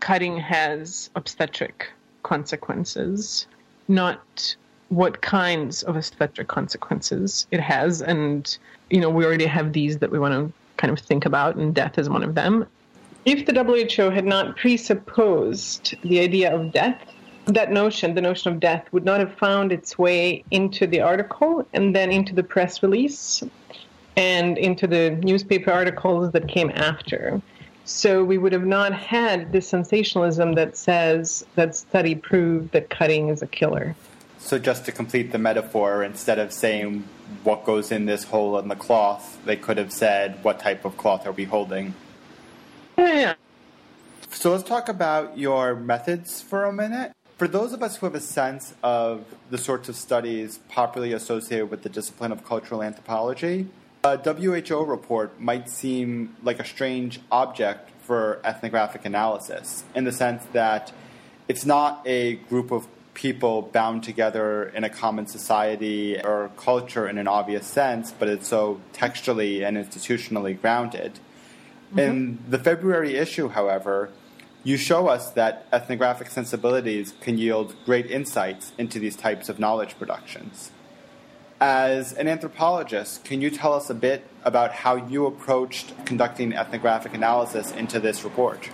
cutting 0.00 0.38
has 0.38 1.10
obstetric 1.16 1.90
consequences, 2.24 3.46
not 3.86 4.56
what 4.88 5.22
kinds 5.22 5.84
of 5.84 5.96
obstetric 5.96 6.48
consequences 6.48 7.46
it 7.52 7.60
has. 7.60 8.02
And, 8.02 8.58
you 8.90 9.00
know, 9.00 9.08
we 9.08 9.24
already 9.24 9.46
have 9.46 9.72
these 9.72 9.98
that 9.98 10.10
we 10.10 10.18
want 10.18 10.34
to 10.34 10.52
kind 10.76 10.92
of 10.92 10.98
think 10.98 11.24
about, 11.24 11.54
and 11.54 11.74
death 11.74 11.98
is 11.98 12.08
one 12.08 12.24
of 12.24 12.34
them. 12.34 12.66
If 13.24 13.46
the 13.46 13.64
WHO 13.64 14.10
had 14.10 14.26
not 14.26 14.56
presupposed 14.56 15.96
the 16.02 16.20
idea 16.20 16.54
of 16.54 16.72
death, 16.72 17.00
that 17.46 17.72
notion, 17.72 18.14
the 18.14 18.20
notion 18.20 18.52
of 18.52 18.60
death, 18.60 18.86
would 18.92 19.04
not 19.04 19.20
have 19.20 19.32
found 19.38 19.72
its 19.72 19.98
way 19.98 20.44
into 20.50 20.86
the 20.86 21.00
article 21.00 21.66
and 21.72 21.94
then 21.94 22.10
into 22.10 22.34
the 22.34 22.42
press 22.42 22.82
release 22.82 23.42
and 24.16 24.58
into 24.58 24.86
the 24.86 25.10
newspaper 25.22 25.70
articles 25.70 26.32
that 26.32 26.48
came 26.48 26.70
after. 26.74 27.40
So 27.84 28.24
we 28.24 28.38
would 28.38 28.52
have 28.52 28.66
not 28.66 28.94
had 28.94 29.52
this 29.52 29.68
sensationalism 29.68 30.54
that 30.54 30.76
says 30.76 31.44
that 31.54 31.76
study 31.76 32.14
proved 32.14 32.72
that 32.72 32.88
cutting 32.88 33.28
is 33.28 33.42
a 33.42 33.46
killer. 33.46 33.94
So 34.38 34.58
just 34.58 34.84
to 34.86 34.92
complete 34.92 35.32
the 35.32 35.38
metaphor, 35.38 36.02
instead 36.02 36.38
of 36.38 36.52
saying 36.52 37.04
what 37.42 37.64
goes 37.64 37.90
in 37.92 38.06
this 38.06 38.24
hole 38.24 38.58
in 38.58 38.68
the 38.68 38.76
cloth, 38.76 39.38
they 39.44 39.56
could 39.56 39.78
have 39.78 39.92
said 39.92 40.42
what 40.42 40.60
type 40.60 40.84
of 40.84 40.96
cloth 40.96 41.26
are 41.26 41.32
we 41.32 41.44
holding. 41.44 41.94
Yeah. 42.96 43.34
So 44.30 44.52
let's 44.52 44.64
talk 44.64 44.88
about 44.88 45.38
your 45.38 45.74
methods 45.74 46.42
for 46.42 46.64
a 46.64 46.72
minute. 46.72 47.12
For 47.38 47.48
those 47.48 47.72
of 47.72 47.82
us 47.82 47.96
who 47.96 48.06
have 48.06 48.14
a 48.14 48.20
sense 48.20 48.74
of 48.82 49.24
the 49.50 49.58
sorts 49.58 49.88
of 49.88 49.96
studies 49.96 50.58
popularly 50.68 51.12
associated 51.12 51.70
with 51.70 51.82
the 51.82 51.88
discipline 51.88 52.30
of 52.30 52.44
cultural 52.44 52.82
anthropology, 52.82 53.66
a 54.04 54.18
WHO 54.18 54.84
report 54.84 55.40
might 55.40 55.68
seem 55.68 56.36
like 56.42 56.60
a 56.60 56.64
strange 56.64 57.20
object 57.32 57.90
for 58.02 58.38
ethnographic 58.44 59.06
analysis 59.06 59.82
in 59.94 60.04
the 60.04 60.12
sense 60.12 60.44
that 60.52 60.92
it's 61.48 61.64
not 61.64 62.02
a 62.04 62.34
group 62.34 62.70
of 62.70 62.86
people 63.14 63.62
bound 63.62 64.02
together 64.02 64.64
in 64.74 64.84
a 64.84 64.90
common 64.90 65.26
society 65.26 66.20
or 66.22 66.50
culture 66.56 67.08
in 67.08 67.16
an 67.16 67.26
obvious 67.26 67.66
sense, 67.66 68.12
but 68.12 68.28
it's 68.28 68.46
so 68.46 68.80
textually 68.92 69.64
and 69.64 69.76
institutionally 69.76 70.60
grounded. 70.60 71.18
Mm-hmm. 71.90 71.98
In 71.98 72.38
the 72.48 72.58
February 72.58 73.16
issue, 73.16 73.48
however, 73.48 74.10
you 74.64 74.76
show 74.76 75.08
us 75.08 75.30
that 75.30 75.66
ethnographic 75.72 76.28
sensibilities 76.28 77.14
can 77.20 77.38
yield 77.38 77.74
great 77.86 78.10
insights 78.10 78.72
into 78.76 78.98
these 78.98 79.16
types 79.16 79.48
of 79.48 79.58
knowledge 79.58 79.96
productions. 79.98 80.72
As 81.66 82.12
an 82.12 82.28
anthropologist, 82.28 83.24
can 83.24 83.40
you 83.40 83.48
tell 83.48 83.72
us 83.72 83.88
a 83.88 83.94
bit 83.94 84.26
about 84.44 84.70
how 84.70 84.96
you 84.96 85.24
approached 85.24 85.94
conducting 86.04 86.52
ethnographic 86.52 87.14
analysis 87.14 87.72
into 87.72 87.98
this 87.98 88.22
report? 88.22 88.68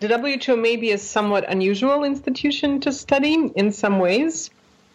The 0.00 0.08
WHO 0.16 0.56
may 0.56 0.76
be 0.76 0.92
a 0.92 0.96
somewhat 0.96 1.44
unusual 1.46 2.04
institution 2.04 2.80
to 2.80 2.92
study 2.92 3.52
in 3.54 3.72
some 3.72 3.98
ways 3.98 4.48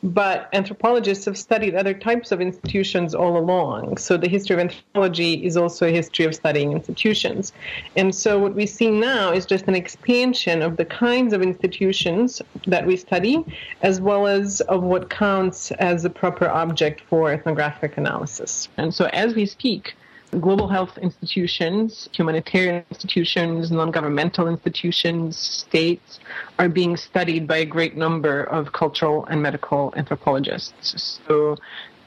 but 0.03 0.49
anthropologists 0.51 1.23
have 1.25 1.37
studied 1.37 1.75
other 1.75 1.93
types 1.93 2.33
of 2.33 2.41
institutions 2.41 3.15
all 3.15 3.37
along. 3.37 3.95
So 3.97 4.17
the 4.17 4.27
history 4.27 4.55
of 4.55 4.59
anthropology 4.59 5.45
is 5.45 5.55
also 5.55 5.87
a 5.87 5.91
history 5.91 6.25
of 6.25 6.35
studying 6.35 6.73
institutions. 6.73 7.53
And 7.95 8.13
so 8.13 8.37
what 8.37 8.53
we 8.53 8.65
see 8.65 8.91
now 8.91 9.31
is 9.31 9.45
just 9.45 9.65
an 9.67 9.75
expansion 9.75 10.61
of 10.61 10.75
the 10.75 10.85
kinds 10.85 11.31
of 11.31 11.41
institutions 11.41 12.41
that 12.67 12.85
we 12.85 12.97
study, 12.97 13.45
as 13.81 14.01
well 14.01 14.27
as 14.27 14.59
of 14.61 14.83
what 14.83 15.09
counts 15.09 15.71
as 15.71 16.03
a 16.03 16.09
proper 16.09 16.49
object 16.49 17.01
for 17.09 17.31
ethnographic 17.31 17.97
analysis. 17.97 18.67
And 18.75 18.93
so 18.93 19.05
as 19.13 19.33
we 19.35 19.45
speak, 19.45 19.95
global 20.39 20.67
health 20.67 20.97
institutions, 20.97 22.09
humanitarian 22.13 22.83
institutions, 22.89 23.71
non 23.71 23.91
governmental 23.91 24.47
institutions, 24.47 25.37
states 25.37 26.19
are 26.59 26.69
being 26.69 26.97
studied 26.97 27.47
by 27.47 27.57
a 27.57 27.65
great 27.65 27.95
number 27.95 28.43
of 28.43 28.71
cultural 28.73 29.25
and 29.25 29.41
medical 29.41 29.93
anthropologists. 29.95 31.19
So, 31.27 31.57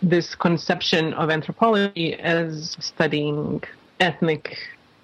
this 0.03 0.35
conception 0.35 1.15
of 1.15 1.31
anthropology 1.31 2.15
as 2.15 2.77
studying 2.81 3.63
ethnic 4.01 4.57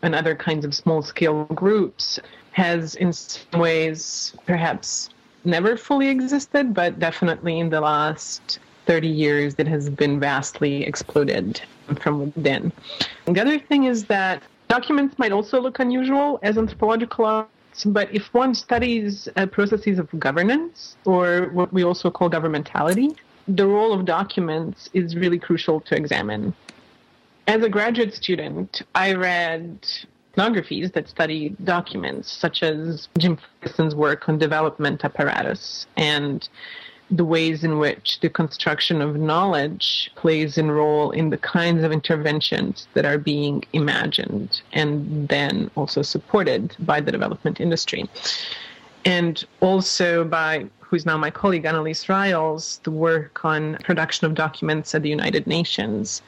and 0.02 0.14
other 0.14 0.35
kinds 0.35 0.64
of 0.64 0.75
small 0.75 1.02
scale 1.02 1.45
groups 1.47 2.19
has, 2.52 2.95
in 2.97 3.12
some 3.12 3.61
ways, 3.61 4.35
perhaps 4.47 5.11
never 5.45 5.76
fully 5.76 6.09
existed, 6.09 6.75
but 6.75 6.99
definitely 6.99 7.59
in 7.59 7.71
the 7.71 7.81
last 7.81 8.59
30 8.86 9.08
years, 9.08 9.54
it 9.58 9.68
has 9.68 9.88
been 9.88 10.18
vastly 10.18 10.84
exploded 10.84 11.60
from 12.00 12.20
within. 12.20 12.72
And 13.26 13.36
the 13.36 13.40
other 13.40 13.58
thing 13.58 13.84
is 13.84 14.04
that 14.06 14.42
documents 14.68 15.18
might 15.18 15.32
also 15.32 15.60
look 15.60 15.78
unusual 15.78 16.38
as 16.42 16.58
anthropological 16.58 17.24
arts, 17.24 17.84
but 17.84 18.12
if 18.14 18.32
one 18.34 18.54
studies 18.54 19.28
uh, 19.36 19.46
processes 19.46 19.98
of 19.98 20.08
governance, 20.18 20.96
or 21.04 21.50
what 21.52 21.72
we 21.72 21.84
also 21.84 22.10
call 22.10 22.30
governmentality, 22.30 23.16
the 23.48 23.66
role 23.66 23.92
of 23.92 24.04
documents 24.04 24.88
is 24.92 25.16
really 25.16 25.38
crucial 25.38 25.80
to 25.80 25.96
examine. 25.96 26.54
As 27.46 27.62
a 27.62 27.68
graduate 27.68 28.14
student, 28.14 28.82
I 28.94 29.14
read 29.14 29.86
ethnographies 30.32 30.92
that 30.92 31.08
study 31.08 31.50
documents, 31.64 32.30
such 32.30 32.62
as 32.62 33.08
Jim 33.18 33.36
Ferguson's 33.60 33.94
work 33.94 34.28
on 34.28 34.38
development 34.38 35.04
apparatus 35.04 35.86
and 35.96 36.48
the 37.12 37.25
ways 37.26 37.62
in 37.62 37.78
which 37.78 38.19
the 38.21 38.31
construction 38.31 39.02
of 39.02 39.16
knowledge 39.16 40.11
plays 40.16 40.57
a 40.57 40.64
role 40.64 41.11
in 41.11 41.28
the 41.28 41.37
kinds 41.37 41.85
of 41.85 41.92
interventions 41.92 42.88
that 42.95 43.04
are 43.04 43.19
being 43.19 43.62
imagined 43.75 44.62
and 44.73 45.28
then 45.28 45.71
also 45.76 46.00
supported 46.00 46.75
by 46.78 47.00
the 47.00 47.12
development 47.12 47.61
industry. 47.61 48.09
And 49.04 49.45
also 49.61 50.25
by 50.25 50.66
who's 50.78 51.04
now 51.04 51.19
my 51.19 51.31
colleague 51.31 51.66
Annelise 51.66 52.09
Riles, 52.09 52.81
the 52.85 52.90
work 52.90 53.45
on 53.45 53.76
production 53.85 54.26
of 54.26 54.35
documents 54.35 54.95
at 54.95 55.02
the 55.02 55.11
United 55.11 55.47
Nations 55.47 56.23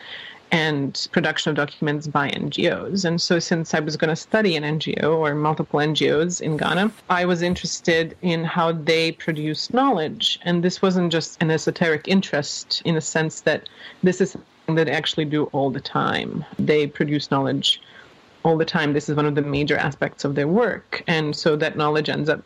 and 0.55 1.09
production 1.11 1.51
of 1.51 1.57
documents 1.57 2.07
by 2.07 2.31
NGOs. 2.31 3.05
And 3.05 3.21
so, 3.21 3.41
since 3.41 3.75
I 3.75 3.81
was 3.81 3.97
going 3.97 4.11
to 4.11 4.17
study 4.17 4.55
an 4.55 4.63
NGO 4.63 5.17
or 5.19 5.35
multiple 5.35 5.81
NGOs 5.81 6.41
in 6.41 6.57
Ghana, 6.57 6.93
I 7.11 7.25
was 7.25 7.43
interested 7.43 8.17
in 8.23 8.45
how 8.45 8.71
they 8.71 9.11
produce 9.11 9.73
knowledge. 9.75 10.39
And 10.43 10.63
this 10.63 10.81
wasn't 10.81 11.11
just 11.11 11.43
an 11.43 11.51
esoteric 11.51 12.07
interest 12.07 12.83
in 12.85 12.95
the 12.95 13.01
sense 13.01 13.41
that 13.41 13.69
this 14.05 14.21
is 14.21 14.31
something 14.31 14.77
that 14.77 14.85
they 14.85 14.93
actually 14.93 15.25
do 15.25 15.47
all 15.47 15.71
the 15.71 15.81
time. 15.81 16.45
They 16.57 16.87
produce 16.87 17.33
knowledge 17.33 17.83
all 18.45 18.57
the 18.57 18.65
time. 18.65 18.93
This 18.93 19.09
is 19.09 19.17
one 19.17 19.27
of 19.27 19.35
the 19.35 19.43
major 19.43 19.77
aspects 19.77 20.25
of 20.25 20.37
their 20.37 20.47
work. 20.47 21.03
And 21.09 21.35
so, 21.35 21.57
that 21.57 21.77
knowledge 21.77 22.09
ends 22.09 22.29
up 22.29 22.45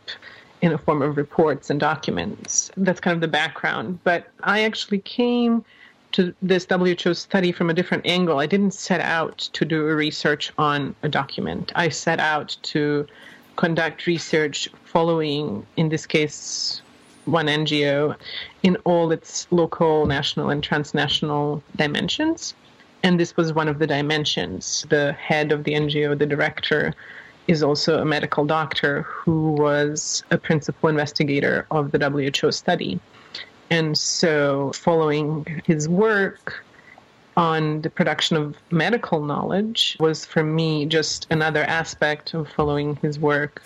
in 0.62 0.72
a 0.72 0.78
form 0.78 1.02
of 1.02 1.18
reports 1.18 1.68
and 1.68 1.78
documents. 1.78 2.70
That's 2.78 3.00
kind 3.00 3.14
of 3.14 3.20
the 3.20 3.28
background. 3.28 3.98
But 4.02 4.30
I 4.44 4.62
actually 4.62 5.00
came 5.00 5.62
to 6.12 6.34
this 6.42 6.66
WHO 6.68 7.14
study 7.14 7.52
from 7.52 7.70
a 7.70 7.74
different 7.74 8.06
angle. 8.06 8.38
I 8.38 8.46
didn't 8.46 8.74
set 8.74 9.00
out 9.00 9.38
to 9.52 9.64
do 9.64 9.88
a 9.88 9.94
research 9.94 10.52
on 10.58 10.94
a 11.02 11.08
document. 11.08 11.72
I 11.74 11.88
set 11.88 12.20
out 12.20 12.56
to 12.62 13.06
conduct 13.56 14.06
research 14.06 14.68
following, 14.84 15.66
in 15.76 15.88
this 15.88 16.06
case, 16.06 16.80
one 17.24 17.46
NGO 17.46 18.16
in 18.62 18.76
all 18.84 19.12
its 19.12 19.46
local, 19.50 20.06
national, 20.06 20.50
and 20.50 20.62
transnational 20.62 21.62
dimensions. 21.76 22.54
And 23.02 23.20
this 23.20 23.36
was 23.36 23.52
one 23.52 23.68
of 23.68 23.78
the 23.78 23.86
dimensions. 23.86 24.86
The 24.88 25.12
head 25.12 25.52
of 25.52 25.64
the 25.64 25.72
NGO, 25.72 26.18
the 26.18 26.26
director, 26.26 26.94
is 27.46 27.62
also 27.62 28.00
a 28.00 28.04
medical 28.04 28.44
doctor 28.44 29.02
who 29.02 29.52
was 29.52 30.22
a 30.30 30.38
principal 30.38 30.88
investigator 30.88 31.66
of 31.70 31.92
the 31.92 31.98
WHO 31.98 32.52
study. 32.52 33.00
And 33.70 33.96
so, 33.96 34.72
following 34.74 35.62
his 35.66 35.88
work 35.88 36.64
on 37.36 37.82
the 37.82 37.90
production 37.90 38.36
of 38.36 38.56
medical 38.72 39.22
knowledge 39.22 39.96
was 40.00 40.24
for 40.24 40.42
me 40.42 40.86
just 40.86 41.26
another 41.30 41.62
aspect 41.64 42.34
of 42.34 42.48
following 42.48 42.96
his 42.96 43.18
work 43.18 43.62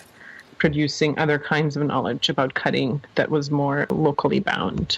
producing 0.63 1.19
other 1.19 1.37
kinds 1.37 1.75
of 1.75 1.83
knowledge 1.83 2.29
about 2.29 2.53
cutting 2.53 3.01
that 3.15 3.29
was 3.29 3.51
more 3.51 3.85
locally 3.89 4.39
bound. 4.39 4.97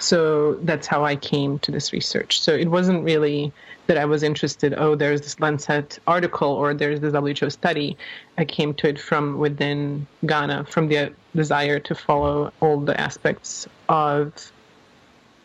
So 0.00 0.54
that's 0.64 0.88
how 0.88 1.04
I 1.04 1.14
came 1.14 1.60
to 1.60 1.70
this 1.70 1.92
research. 1.92 2.40
So 2.40 2.52
it 2.52 2.72
wasn't 2.72 3.04
really 3.04 3.52
that 3.86 3.98
I 3.98 4.04
was 4.04 4.24
interested, 4.24 4.74
oh, 4.76 4.96
there's 4.96 5.20
this 5.20 5.38
Lancet 5.38 6.00
article 6.08 6.48
or 6.48 6.74
there's 6.74 6.98
this 6.98 7.14
WHO 7.14 7.50
study. 7.50 7.96
I 8.36 8.44
came 8.44 8.74
to 8.74 8.88
it 8.88 9.00
from 9.00 9.38
within 9.38 10.08
Ghana, 10.26 10.64
from 10.64 10.88
the 10.88 11.12
desire 11.36 11.78
to 11.78 11.94
follow 11.94 12.52
all 12.58 12.80
the 12.80 13.00
aspects 13.00 13.68
of 13.88 14.50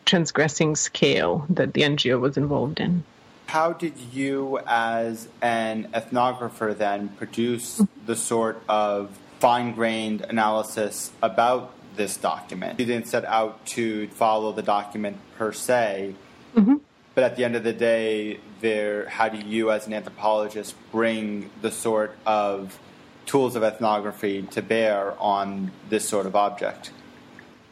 transgressing 0.06 0.74
scale 0.74 1.46
that 1.50 1.74
the 1.74 1.82
NGO 1.82 2.18
was 2.18 2.36
involved 2.36 2.80
in. 2.80 3.04
How 3.46 3.74
did 3.74 3.96
you, 4.12 4.58
as 4.66 5.28
an 5.40 5.88
ethnographer, 5.94 6.76
then 6.76 7.10
produce 7.10 7.78
mm-hmm. 7.78 8.06
the 8.06 8.16
sort 8.16 8.60
of 8.68 9.20
fine 9.42 9.74
grained 9.74 10.20
analysis 10.28 11.10
about 11.20 11.72
this 11.96 12.16
document. 12.16 12.78
You 12.78 12.86
didn't 12.86 13.08
set 13.08 13.24
out 13.24 13.66
to 13.74 14.06
follow 14.10 14.52
the 14.52 14.62
document 14.62 15.16
per 15.36 15.52
se, 15.52 16.14
mm-hmm. 16.54 16.76
but 17.16 17.24
at 17.24 17.34
the 17.34 17.44
end 17.44 17.56
of 17.56 17.64
the 17.64 17.72
day, 17.72 18.38
there, 18.60 19.08
how 19.08 19.28
do 19.28 19.38
you, 19.38 19.72
as 19.72 19.88
an 19.88 19.94
anthropologist, 19.94 20.76
bring 20.92 21.50
the 21.60 21.72
sort 21.72 22.16
of 22.24 22.78
tools 23.26 23.56
of 23.56 23.64
ethnography 23.64 24.42
to 24.42 24.62
bear 24.62 25.20
on 25.20 25.72
this 25.88 26.08
sort 26.08 26.26
of 26.26 26.36
object? 26.36 26.92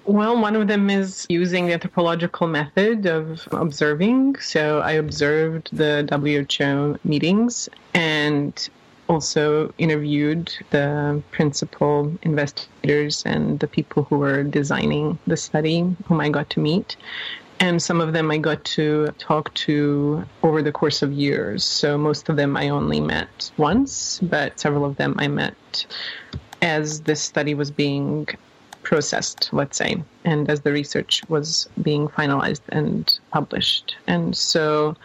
Well, 0.06 0.40
one 0.40 0.56
of 0.56 0.66
them 0.66 0.90
is 0.90 1.24
using 1.28 1.66
the 1.66 1.74
anthropological 1.74 2.48
method 2.48 3.06
of 3.06 3.46
observing. 3.52 4.40
So 4.40 4.80
I 4.80 4.92
observed 4.92 5.68
the 5.72 6.08
WHO 6.10 6.98
meetings 7.08 7.68
and 7.94 8.68
also 9.10 9.74
interviewed 9.76 10.52
the 10.70 11.20
principal 11.32 12.12
investigators 12.22 13.24
and 13.26 13.58
the 13.58 13.66
people 13.66 14.04
who 14.04 14.16
were 14.16 14.44
designing 14.44 15.18
the 15.26 15.36
study, 15.36 15.80
whom 16.06 16.20
I 16.20 16.28
got 16.28 16.48
to 16.50 16.60
meet. 16.60 16.96
And 17.58 17.82
some 17.82 18.00
of 18.00 18.12
them 18.12 18.30
I 18.30 18.38
got 18.38 18.64
to 18.76 19.08
talk 19.18 19.52
to 19.66 20.24
over 20.44 20.62
the 20.62 20.72
course 20.72 21.02
of 21.02 21.12
years. 21.12 21.64
So 21.64 21.98
most 21.98 22.28
of 22.28 22.36
them 22.36 22.56
I 22.56 22.68
only 22.68 23.00
met 23.00 23.50
once, 23.56 24.20
but 24.22 24.60
several 24.60 24.84
of 24.84 24.96
them 24.96 25.16
I 25.18 25.26
met 25.26 25.86
as 26.62 27.00
this 27.00 27.20
study 27.20 27.54
was 27.54 27.70
being 27.70 28.28
processed, 28.82 29.50
let's 29.52 29.76
say, 29.76 30.02
and 30.24 30.48
as 30.48 30.60
the 30.60 30.72
research 30.72 31.22
was 31.28 31.68
being 31.82 32.08
finalized 32.08 32.62
and 32.68 33.18
published. 33.30 33.96
And 34.06 34.36
so 34.36 34.96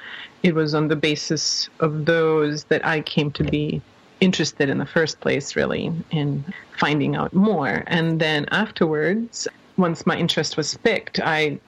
it 0.44 0.54
was 0.54 0.76
on 0.76 0.88
the 0.90 0.96
basis 0.96 1.70
of 1.80 2.06
those 2.06 2.66
that 2.66 2.86
I 2.86 3.02
came 3.02 3.32
to 3.32 3.44
be 3.44 3.82
interested 4.22 4.69
in 4.69 4.77
the 4.77 4.86
first 4.86 5.19
place, 5.19 5.55
really, 5.55 5.91
in 6.12 6.43
finding 6.77 7.15
out 7.15 7.34
more. 7.34 7.84
And 7.88 8.19
then 8.19 8.45
afterwards, 8.51 9.48
once 9.77 10.05
my 10.05 10.17
interest 10.17 10.57
was 10.57 10.77
piqued, 10.77 11.19
I 11.19 11.60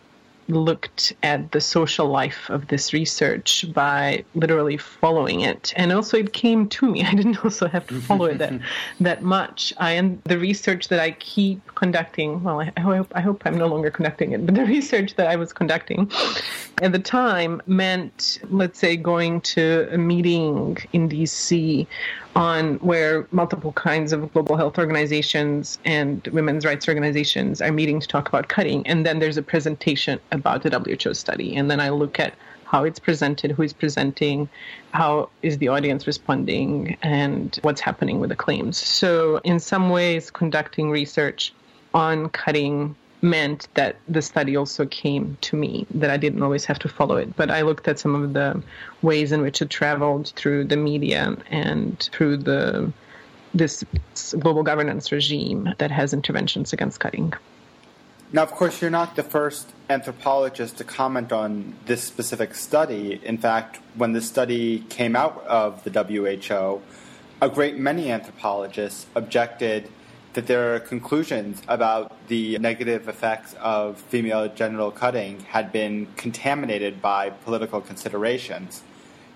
looked 0.49 1.13
at 1.23 1.51
the 1.51 1.61
social 1.61 2.07
life 2.07 2.49
of 2.49 2.67
this 2.67 2.93
research 2.93 3.65
by 3.73 4.23
literally 4.35 4.77
following 4.77 5.41
it. 5.41 5.73
And 5.75 5.91
also 5.91 6.17
it 6.17 6.33
came 6.33 6.69
to 6.69 6.89
me. 6.89 7.03
I 7.05 7.13
didn't 7.13 7.43
also 7.43 7.67
have 7.67 7.87
to 7.87 7.99
follow 8.01 8.25
it 8.25 8.37
that, 8.37 8.59
that 8.99 9.21
much. 9.21 9.73
I, 9.77 9.91
and 9.91 10.21
the 10.23 10.37
research 10.37 10.87
that 10.89 10.99
i 10.99 11.11
keep 11.11 11.59
conducting 11.75 12.43
well 12.43 12.61
I, 12.61 12.71
I, 12.77 12.81
hope 12.81 13.11
i 13.15 13.21
hope 13.21 13.41
i'm 13.45 13.57
no 13.57 13.67
longer 13.67 13.89
conducting 13.89 14.31
it 14.31 14.45
but 14.45 14.55
the 14.55 14.65
research 14.77 15.15
that 15.15 15.27
i 15.27 15.35
was 15.35 15.53
conducting 15.53 16.11
at 16.81 16.91
the 16.91 16.99
time 16.99 17.61
meant 17.67 18.39
let's 18.49 18.79
say 18.79 18.95
going 18.95 19.41
to 19.41 19.87
a 19.91 19.97
meeting 19.97 20.77
in 20.93 21.09
dc 21.09 21.87
on 22.37 22.75
where 22.75 23.27
multiple 23.31 23.71
kinds 23.71 24.13
of 24.13 24.31
global 24.31 24.55
health 24.55 24.77
organizations 24.77 25.79
and 25.85 26.27
women's 26.27 26.65
rights 26.65 26.87
organizations 26.87 27.63
are 27.63 27.71
meeting 27.71 27.99
to 27.99 28.07
talk 28.07 28.29
about 28.29 28.47
cutting. 28.47 28.85
And 28.85 29.07
then 29.07 29.17
there's 29.17 29.37
a 29.37 29.41
presentation 29.41 30.19
about 30.31 30.61
the 30.61 30.69
WHO 30.69 31.15
study. 31.15 31.55
And 31.55 31.71
then 31.71 31.79
I 31.79 31.89
look 31.89 32.19
at 32.19 32.35
how 32.65 32.83
it's 32.83 32.99
presented, 32.99 33.49
who 33.49 33.63
is 33.63 33.73
presenting, 33.73 34.47
how 34.91 35.29
is 35.41 35.57
the 35.57 35.69
audience 35.69 36.05
responding, 36.05 36.95
and 37.01 37.57
what's 37.63 37.81
happening 37.81 38.19
with 38.19 38.29
the 38.29 38.35
claims. 38.35 38.77
So, 38.77 39.37
in 39.43 39.59
some 39.59 39.89
ways, 39.89 40.29
conducting 40.29 40.91
research 40.91 41.53
on 41.95 42.29
cutting 42.29 42.95
meant 43.21 43.67
that 43.73 43.95
the 44.07 44.21
study 44.21 44.55
also 44.55 44.85
came 44.85 45.37
to 45.41 45.55
me, 45.55 45.87
that 45.91 46.09
I 46.09 46.17
didn't 46.17 46.43
always 46.43 46.65
have 46.65 46.79
to 46.79 46.89
follow 46.89 47.17
it. 47.17 47.35
But 47.35 47.49
I 47.49 47.61
looked 47.61 47.87
at 47.87 47.99
some 47.99 48.15
of 48.15 48.33
the 48.33 48.61
ways 49.01 49.31
in 49.31 49.41
which 49.41 49.61
it 49.61 49.69
traveled 49.69 50.33
through 50.35 50.65
the 50.65 50.77
media 50.77 51.35
and 51.49 52.09
through 52.11 52.37
the 52.37 52.91
this 53.53 53.83
global 54.39 54.61
governance 54.61 55.11
regime 55.11 55.73
that 55.79 55.89
has 55.89 56.13
interventions 56.13 56.73
against 56.73 56.99
cutting. 56.99 57.33
Now, 58.31 58.43
of 58.43 58.51
course, 58.51 58.81
you're 58.81 58.91
not 58.91 59.15
the 59.15 59.23
first 59.23 59.71
anthropologist 59.89 60.77
to 60.77 60.83
comment 60.83 61.31
on 61.31 61.73
this 61.85 62.03
specific 62.03 62.55
study. 62.55 63.21
In 63.23 63.37
fact, 63.37 63.79
when 63.95 64.11
the 64.11 64.21
study 64.21 64.79
came 64.89 65.15
out 65.15 65.45
of 65.47 65.83
the 65.85 65.91
WHO, 65.91 66.81
a 67.41 67.49
great 67.49 67.77
many 67.77 68.11
anthropologists 68.11 69.05
objected 69.15 69.89
that 70.37 70.45
their 70.45 70.79
conclusions 70.79 71.63
about 71.67 72.13
the 72.27 72.59
negative 72.59 73.09
effects 73.09 73.55
of 73.59 73.99
female 73.99 74.47
genital 74.47 74.91
cutting 74.91 75.39
had 75.39 75.71
been 75.71 76.05
contaminated 76.15 77.01
by 77.01 77.31
political 77.31 77.81
considerations. 77.81 78.83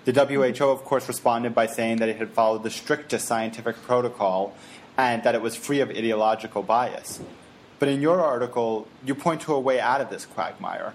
The 0.06 0.14
WHO, 0.14 0.70
of 0.70 0.84
course, 0.84 1.08
responded 1.08 1.56
by 1.56 1.66
saying 1.66 1.98
that 1.98 2.10
it 2.10 2.18
had 2.18 2.30
followed 2.30 2.62
the 2.62 2.70
strictest 2.70 3.26
scientific 3.26 3.82
protocol 3.82 4.56
and 4.96 5.24
that 5.24 5.34
it 5.34 5.42
was 5.42 5.56
free 5.56 5.80
of 5.80 5.90
ideological 5.90 6.62
bias. 6.62 7.20
But 7.80 7.90
in 7.90 8.00
your 8.00 8.22
article, 8.22 8.88
you 9.04 9.16
point 9.16 9.42
to 9.42 9.56
a 9.56 9.60
way 9.60 9.80
out 9.80 10.02
of 10.02 10.12
this 10.12 10.28
quagmire. 10.28 10.94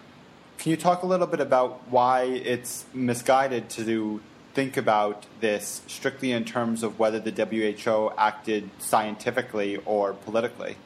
Can 0.58 0.70
you 0.70 0.76
talk 0.76 1.02
a 1.02 1.06
little 1.06 1.26
bit 1.26 1.40
about 1.40 1.80
why 1.90 2.22
it's 2.22 2.84
misguided 2.94 3.68
to 3.70 3.84
do 3.84 4.20
think 4.56 4.78
about 4.78 5.26
this 5.40 5.82
strictly 5.86 6.32
in 6.32 6.42
terms 6.42 6.82
of 6.82 6.98
whether 6.98 7.20
the 7.20 7.30
WHO 7.30 8.10
acted 8.16 8.70
scientifically 8.78 9.76
or 9.84 10.14
politically? 10.14 10.76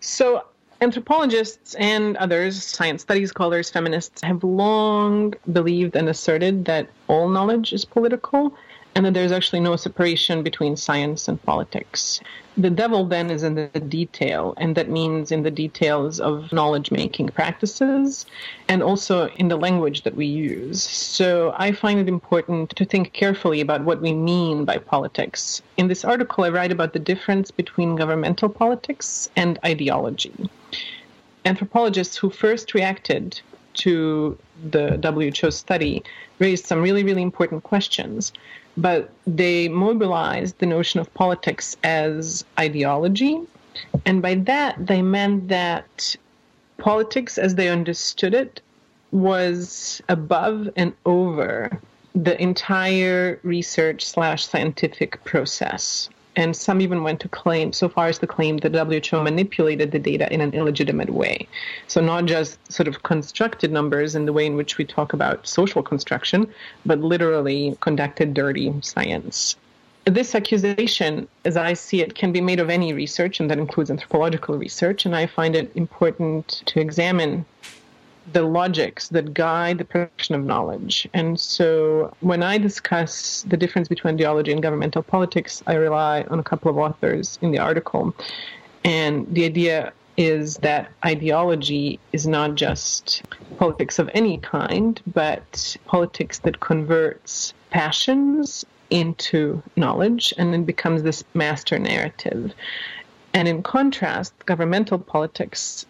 So, 0.00 0.46
anthropologists 0.80 1.76
and 1.76 2.16
others, 2.16 2.60
science 2.60 3.02
studies 3.02 3.28
scholars, 3.28 3.70
feminists, 3.70 4.20
have 4.24 4.42
long 4.42 5.32
believed 5.52 5.94
and 5.94 6.08
asserted 6.08 6.64
that 6.64 6.88
all 7.06 7.28
knowledge 7.28 7.72
is 7.72 7.84
political 7.84 8.52
and 8.94 9.06
that 9.06 9.14
there's 9.14 9.32
actually 9.32 9.60
no 9.60 9.76
separation 9.76 10.42
between 10.42 10.76
science 10.76 11.28
and 11.28 11.42
politics. 11.42 12.20
The 12.56 12.68
devil 12.68 13.06
then 13.06 13.30
is 13.30 13.42
in 13.42 13.54
the 13.54 13.68
detail, 13.80 14.52
and 14.58 14.76
that 14.76 14.90
means 14.90 15.32
in 15.32 15.42
the 15.42 15.50
details 15.50 16.20
of 16.20 16.52
knowledge 16.52 16.90
making 16.90 17.28
practices 17.28 18.26
and 18.68 18.82
also 18.82 19.28
in 19.36 19.48
the 19.48 19.56
language 19.56 20.02
that 20.02 20.14
we 20.14 20.26
use. 20.26 20.82
So 20.82 21.54
I 21.56 21.72
find 21.72 21.98
it 21.98 22.08
important 22.08 22.76
to 22.76 22.84
think 22.84 23.14
carefully 23.14 23.62
about 23.62 23.84
what 23.84 24.02
we 24.02 24.12
mean 24.12 24.66
by 24.66 24.76
politics. 24.76 25.62
In 25.78 25.88
this 25.88 26.04
article, 26.04 26.44
I 26.44 26.50
write 26.50 26.72
about 26.72 26.92
the 26.92 26.98
difference 26.98 27.50
between 27.50 27.96
governmental 27.96 28.50
politics 28.50 29.30
and 29.36 29.58
ideology. 29.64 30.50
Anthropologists 31.46 32.16
who 32.16 32.28
first 32.28 32.74
reacted 32.74 33.40
to 33.74 34.38
the 34.70 34.98
WHO 35.02 35.50
study 35.50 36.02
raised 36.38 36.66
some 36.66 36.82
really, 36.82 37.02
really 37.02 37.22
important 37.22 37.62
questions 37.62 38.32
but 38.76 39.10
they 39.26 39.68
mobilized 39.68 40.58
the 40.58 40.66
notion 40.66 41.00
of 41.00 41.12
politics 41.14 41.76
as 41.84 42.44
ideology. 42.58 43.40
And 44.06 44.22
by 44.22 44.34
that, 44.34 44.86
they 44.86 45.02
meant 45.02 45.48
that 45.48 46.16
politics, 46.78 47.38
as 47.38 47.54
they 47.54 47.68
understood 47.68 48.34
it, 48.34 48.60
was 49.10 50.02
above 50.08 50.70
and 50.76 50.92
over 51.04 51.78
the 52.14 52.40
entire 52.40 53.38
research 53.42 54.04
slash 54.04 54.46
scientific 54.46 55.22
process. 55.24 56.08
And 56.34 56.56
some 56.56 56.80
even 56.80 57.02
went 57.02 57.20
to 57.20 57.28
claim, 57.28 57.72
so 57.72 57.88
far 57.88 58.08
as 58.08 58.18
to 58.18 58.26
claim 58.26 58.56
that 58.58 58.74
WHO 58.74 59.22
manipulated 59.22 59.92
the 59.92 59.98
data 59.98 60.32
in 60.32 60.40
an 60.40 60.54
illegitimate 60.54 61.10
way. 61.10 61.46
So, 61.88 62.00
not 62.00 62.24
just 62.24 62.58
sort 62.72 62.88
of 62.88 63.02
constructed 63.02 63.70
numbers 63.70 64.14
in 64.14 64.24
the 64.24 64.32
way 64.32 64.46
in 64.46 64.56
which 64.56 64.78
we 64.78 64.84
talk 64.84 65.12
about 65.12 65.46
social 65.46 65.82
construction, 65.82 66.48
but 66.86 67.00
literally 67.00 67.76
conducted 67.80 68.32
dirty 68.32 68.72
science. 68.82 69.56
This 70.04 70.34
accusation, 70.34 71.28
as 71.44 71.56
I 71.56 71.74
see 71.74 72.00
it, 72.00 72.14
can 72.14 72.32
be 72.32 72.40
made 72.40 72.60
of 72.60 72.70
any 72.70 72.92
research, 72.92 73.38
and 73.38 73.50
that 73.50 73.58
includes 73.58 73.90
anthropological 73.90 74.56
research. 74.56 75.06
And 75.06 75.14
I 75.14 75.26
find 75.26 75.54
it 75.54 75.70
important 75.76 76.62
to 76.66 76.80
examine 76.80 77.44
the 78.32 78.42
logics 78.42 79.08
that 79.08 79.34
guide 79.34 79.78
the 79.78 79.84
production 79.84 80.34
of 80.34 80.44
knowledge. 80.44 81.08
And 81.12 81.38
so 81.38 82.14
when 82.20 82.42
I 82.42 82.58
discuss 82.58 83.44
the 83.48 83.56
difference 83.56 83.88
between 83.88 84.14
ideology 84.14 84.52
and 84.52 84.62
governmental 84.62 85.02
politics, 85.02 85.62
I 85.66 85.74
rely 85.74 86.22
on 86.30 86.38
a 86.38 86.42
couple 86.42 86.70
of 86.70 86.78
authors 86.78 87.38
in 87.42 87.50
the 87.50 87.58
article. 87.58 88.14
And 88.84 89.26
the 89.32 89.44
idea 89.44 89.92
is 90.16 90.56
that 90.58 90.90
ideology 91.04 91.98
is 92.12 92.26
not 92.26 92.54
just 92.54 93.22
politics 93.58 93.98
of 93.98 94.10
any 94.14 94.38
kind, 94.38 95.00
but 95.06 95.76
politics 95.86 96.40
that 96.40 96.60
converts 96.60 97.54
passions 97.70 98.64
into 98.90 99.62
knowledge 99.76 100.34
and 100.36 100.52
then 100.52 100.64
becomes 100.64 101.02
this 101.02 101.24
master 101.34 101.78
narrative. 101.78 102.52
And 103.34 103.48
in 103.48 103.62
contrast, 103.62 104.34
governmental 104.44 104.98
politics 104.98 105.86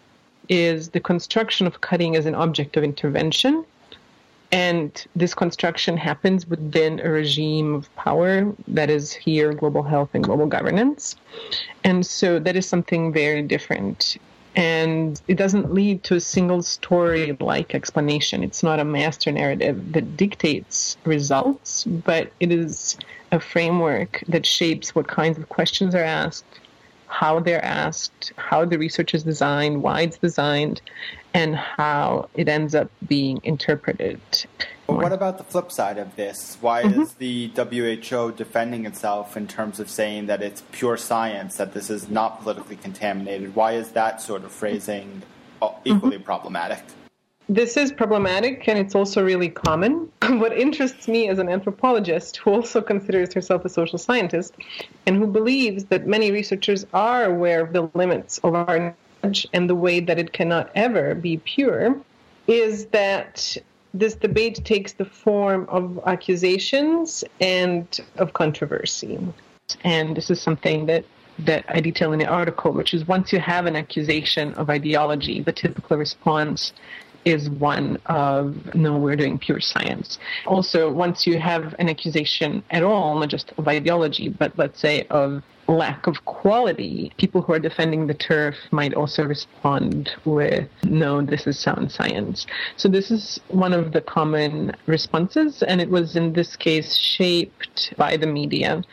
is 0.49 0.89
the 0.89 0.99
construction 0.99 1.67
of 1.67 1.81
cutting 1.81 2.15
as 2.15 2.25
an 2.25 2.35
object 2.35 2.77
of 2.77 2.83
intervention. 2.83 3.65
And 4.51 5.05
this 5.15 5.33
construction 5.33 5.97
happens 5.97 6.47
within 6.47 6.99
a 6.99 7.09
regime 7.09 7.73
of 7.73 7.95
power 7.95 8.53
that 8.67 8.89
is 8.89 9.11
here 9.11 9.51
global 9.53 9.81
health 9.81 10.09
and 10.13 10.23
global 10.23 10.45
governance. 10.45 11.15
And 11.83 12.05
so 12.05 12.37
that 12.37 12.55
is 12.55 12.67
something 12.67 13.11
very 13.11 13.41
different. 13.41 14.17
And 14.55 15.19
it 15.27 15.37
doesn't 15.37 15.73
lead 15.73 16.03
to 16.03 16.15
a 16.15 16.19
single 16.19 16.61
story 16.61 17.35
like 17.39 17.73
explanation. 17.73 18.43
It's 18.43 18.61
not 18.61 18.79
a 18.79 18.85
master 18.85 19.31
narrative 19.31 19.93
that 19.93 20.15
dictates 20.15 20.97
results, 21.03 21.85
but 21.85 22.31
it 22.39 22.51
is 22.51 22.95
a 23.31 23.39
framework 23.39 24.23
that 24.27 24.45
shapes 24.45 24.93
what 24.93 25.07
kinds 25.07 25.39
of 25.39 25.49
questions 25.49 25.95
are 25.95 26.03
asked, 26.03 26.45
how 27.13 27.39
they're 27.39 27.63
asked, 27.63 28.33
how 28.37 28.65
the 28.65 28.77
research 28.79 29.13
is 29.13 29.21
designed, 29.21 29.83
why 29.83 30.01
it's 30.01 30.17
designed, 30.17 30.81
and 31.35 31.55
how 31.55 32.27
it 32.33 32.49
ends 32.49 32.73
up 32.73 32.89
being 33.07 33.39
interpreted. 33.43 34.19
But 34.87 34.95
what 34.95 35.13
about 35.13 35.37
the 35.37 35.43
flip 35.43 35.71
side 35.71 35.99
of 35.99 36.15
this? 36.15 36.57
Why 36.59 36.81
mm-hmm. 36.81 37.01
is 37.01 37.13
the 37.13 37.51
WHO 37.55 38.31
defending 38.31 38.87
itself 38.87 39.37
in 39.37 39.47
terms 39.47 39.79
of 39.79 39.91
saying 39.91 40.25
that 40.25 40.41
it's 40.41 40.63
pure 40.71 40.97
science, 40.97 41.57
that 41.57 41.73
this 41.73 41.91
is 41.91 42.09
not 42.09 42.41
politically 42.41 42.77
contaminated? 42.77 43.53
Why 43.53 43.73
is 43.73 43.91
that 43.91 44.19
sort 44.19 44.43
of 44.43 44.51
phrasing 44.51 45.21
uh, 45.61 45.69
equally 45.85 46.15
mm-hmm. 46.15 46.23
problematic? 46.23 46.83
This 47.49 47.75
is 47.75 47.91
problematic 47.91 48.67
and 48.67 48.79
it's 48.79 48.95
also 48.95 49.23
really 49.23 49.49
common. 49.49 50.09
what 50.29 50.57
interests 50.57 51.07
me 51.07 51.27
as 51.27 51.39
an 51.39 51.49
anthropologist 51.49 52.37
who 52.37 52.51
also 52.51 52.81
considers 52.81 53.33
herself 53.33 53.65
a 53.65 53.69
social 53.69 53.97
scientist 53.97 54.55
and 55.05 55.17
who 55.17 55.27
believes 55.27 55.85
that 55.85 56.07
many 56.07 56.31
researchers 56.31 56.85
are 56.93 57.25
aware 57.25 57.61
of 57.61 57.73
the 57.73 57.89
limits 57.95 58.37
of 58.39 58.55
our 58.55 58.95
knowledge 59.23 59.45
and 59.53 59.69
the 59.69 59.75
way 59.75 59.99
that 59.99 60.17
it 60.17 60.31
cannot 60.31 60.71
ever 60.75 61.15
be 61.15 61.37
pure 61.37 61.99
is 62.47 62.85
that 62.87 63.57
this 63.93 64.15
debate 64.15 64.63
takes 64.63 64.93
the 64.93 65.05
form 65.05 65.65
of 65.69 65.99
accusations 66.05 67.23
and 67.41 67.99
of 68.15 68.33
controversy. 68.33 69.19
And 69.83 70.15
this 70.15 70.31
is 70.31 70.41
something 70.41 70.85
that 70.87 71.05
that 71.39 71.65
I 71.67 71.79
detail 71.79 72.13
in 72.13 72.19
the 72.19 72.27
article, 72.27 72.71
which 72.73 72.93
is 72.93 73.07
once 73.07 73.33
you 73.33 73.39
have 73.39 73.65
an 73.65 73.75
accusation 73.75 74.53
of 74.53 74.69
ideology, 74.69 75.41
the 75.41 75.51
typical 75.51 75.97
response 75.97 76.73
is 77.25 77.49
one 77.49 77.97
of 78.07 78.75
no, 78.75 78.97
we're 78.97 79.15
doing 79.15 79.37
pure 79.37 79.59
science. 79.59 80.19
Also, 80.45 80.91
once 80.91 81.25
you 81.25 81.39
have 81.39 81.75
an 81.79 81.89
accusation 81.89 82.63
at 82.71 82.83
all, 82.83 83.19
not 83.19 83.29
just 83.29 83.53
of 83.57 83.67
ideology, 83.67 84.29
but 84.29 84.57
let's 84.57 84.79
say 84.79 85.05
of 85.09 85.43
lack 85.67 86.07
of 86.07 86.25
quality, 86.25 87.13
people 87.17 87.41
who 87.41 87.53
are 87.53 87.59
defending 87.59 88.07
the 88.07 88.13
turf 88.13 88.55
might 88.71 88.93
also 88.93 89.23
respond 89.23 90.11
with, 90.25 90.67
no, 90.83 91.21
this 91.21 91.47
is 91.47 91.57
sound 91.57 91.91
science. 91.91 92.45
So, 92.75 92.89
this 92.89 93.11
is 93.11 93.39
one 93.47 93.73
of 93.73 93.93
the 93.93 94.01
common 94.01 94.75
responses, 94.85 95.63
and 95.63 95.79
it 95.79 95.89
was 95.89 96.15
in 96.15 96.33
this 96.33 96.55
case 96.55 96.95
shaped 96.95 97.93
by 97.97 98.17
the 98.17 98.27
media 98.27 98.83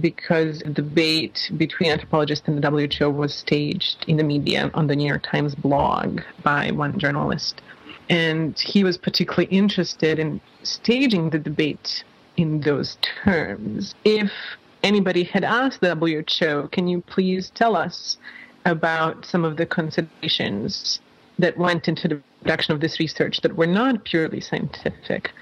because 0.00 0.60
the 0.60 0.70
debate 0.70 1.50
between 1.56 1.90
anthropologists 1.90 2.46
and 2.46 2.62
the 2.62 2.88
WHO 2.98 3.10
was 3.10 3.34
staged 3.34 4.04
in 4.06 4.16
the 4.16 4.24
media 4.24 4.70
on 4.74 4.86
the 4.86 4.96
New 4.96 5.06
York 5.06 5.22
Times 5.22 5.54
blog 5.54 6.20
by 6.42 6.70
one 6.70 6.98
journalist. 6.98 7.62
And 8.10 8.58
he 8.58 8.84
was 8.84 8.96
particularly 8.96 9.46
interested 9.46 10.18
in 10.18 10.40
staging 10.62 11.30
the 11.30 11.38
debate 11.38 12.04
in 12.36 12.60
those 12.60 12.96
terms. 13.24 13.94
If 14.04 14.30
anybody 14.82 15.24
had 15.24 15.44
asked 15.44 15.80
the 15.80 15.94
WHO, 15.94 16.68
can 16.68 16.88
you 16.88 17.02
please 17.02 17.50
tell 17.50 17.76
us 17.76 18.16
about 18.64 19.24
some 19.24 19.44
of 19.44 19.56
the 19.56 19.66
considerations 19.66 21.00
that 21.38 21.56
went 21.56 21.88
into 21.88 22.08
the 22.08 22.22
production 22.42 22.74
of 22.74 22.80
this 22.80 22.98
research 22.98 23.40
that 23.42 23.56
were 23.56 23.66
not 23.66 24.04
purely 24.04 24.40
scientific? 24.40 25.32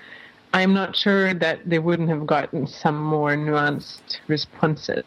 I'm 0.57 0.73
not 0.73 0.97
sure 0.97 1.35
that 1.35 1.69
they 1.69 1.79
wouldn't 1.79 2.09
have 2.09 2.27
gotten 2.27 2.67
some 2.67 2.99
more 2.99 3.37
nuanced 3.37 4.21
responses. 4.27 5.05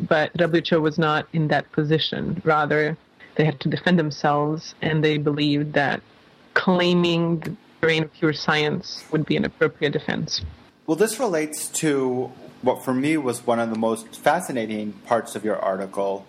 But 0.00 0.30
WHO 0.40 0.80
was 0.80 0.96
not 0.96 1.28
in 1.34 1.48
that 1.48 1.70
position. 1.70 2.40
Rather, 2.46 2.96
they 3.34 3.44
had 3.44 3.60
to 3.60 3.68
defend 3.68 3.98
themselves, 3.98 4.74
and 4.80 5.04
they 5.04 5.18
believed 5.18 5.74
that 5.74 6.00
claiming 6.54 7.40
the 7.40 7.54
reign 7.82 8.04
of 8.04 8.12
pure 8.14 8.32
science 8.32 9.04
would 9.12 9.26
be 9.26 9.36
an 9.36 9.44
appropriate 9.44 9.92
defense. 9.92 10.40
Well, 10.86 10.96
this 10.96 11.20
relates 11.20 11.68
to 11.80 12.32
what 12.62 12.82
for 12.82 12.94
me 12.94 13.18
was 13.18 13.46
one 13.46 13.60
of 13.60 13.68
the 13.68 13.78
most 13.78 14.16
fascinating 14.16 14.94
parts 15.04 15.36
of 15.36 15.44
your 15.44 15.58
article, 15.58 16.24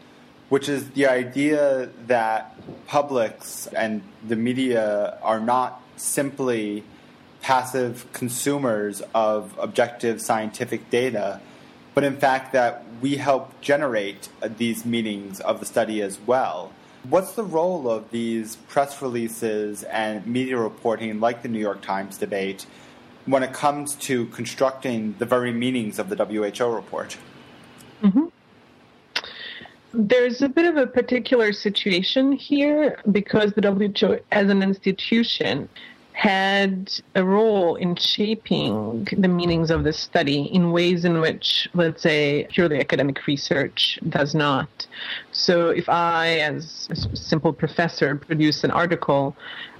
which 0.49 0.67
is 0.67 0.89
the 0.89 1.07
idea 1.07 1.87
that 2.07 2.53
publics 2.85 3.67
and 3.67 4.01
the 4.27 4.35
media 4.35 5.17
are 5.23 5.39
not 5.39 5.81
simply 5.95 6.83
passive 7.47 8.05
consumers 8.11 9.01
of 9.15 9.57
objective 9.57 10.19
scientific 10.19 10.89
data, 10.89 11.39
but 11.95 12.03
in 12.03 12.17
fact 12.17 12.51
that 12.51 12.83
we 12.99 13.15
help 13.15 13.61
generate 13.61 14.27
uh, 14.41 14.49
these 14.57 14.85
meanings 14.85 15.39
of 15.39 15.61
the 15.61 15.65
study 15.65 16.01
as 16.01 16.19
well. 16.27 16.73
What's 17.07 17.31
the 17.35 17.45
role 17.45 17.89
of 17.89 18.11
these 18.11 18.57
press 18.67 19.01
releases 19.01 19.83
and 19.83 20.27
media 20.27 20.57
reporting, 20.57 21.21
like 21.21 21.41
the 21.41 21.47
New 21.47 21.61
York 21.61 21.81
Times 21.81 22.17
debate, 22.17 22.65
when 23.25 23.43
it 23.43 23.53
comes 23.53 23.95
to 24.07 24.25
constructing 24.25 25.15
the 25.17 25.25
very 25.25 25.53
meanings 25.53 25.99
of 25.99 26.09
the 26.09 26.17
WHO 26.17 26.75
report? 26.75 27.15
Mm-hmm. 28.03 28.25
There's 29.93 30.41
a 30.41 30.49
bit 30.49 30.65
of 30.65 30.75
a 30.75 30.85
particular 30.85 31.53
situation 31.53 32.33
here 32.33 32.99
because 33.09 33.53
the 33.53 33.61
WHO, 33.61 34.19
as 34.33 34.49
an 34.49 34.61
institution, 34.61 35.69
had 36.17 36.91
a 37.13 37.23
role 37.23 37.75
in 37.75 37.95
shaping 37.95 39.07
the 39.15 39.27
meanings 39.27 39.69
of 39.69 39.83
this 39.83 39.99
study 39.99 40.45
in 40.45 40.71
ways 40.71 41.05
in 41.05 41.21
which, 41.21 41.69
let's 41.75 42.01
say, 42.01 42.47
purely 42.49 42.79
academic 42.79 43.27
research 43.27 43.99
does 44.09 44.33
not. 44.33 44.87
So, 45.31 45.69
if 45.69 45.87
I, 45.87 46.39
as 46.39 46.87
a 46.89 47.15
simple 47.15 47.53
professor, 47.53 48.15
produce 48.15 48.63
an 48.63 48.71
article 48.71 49.35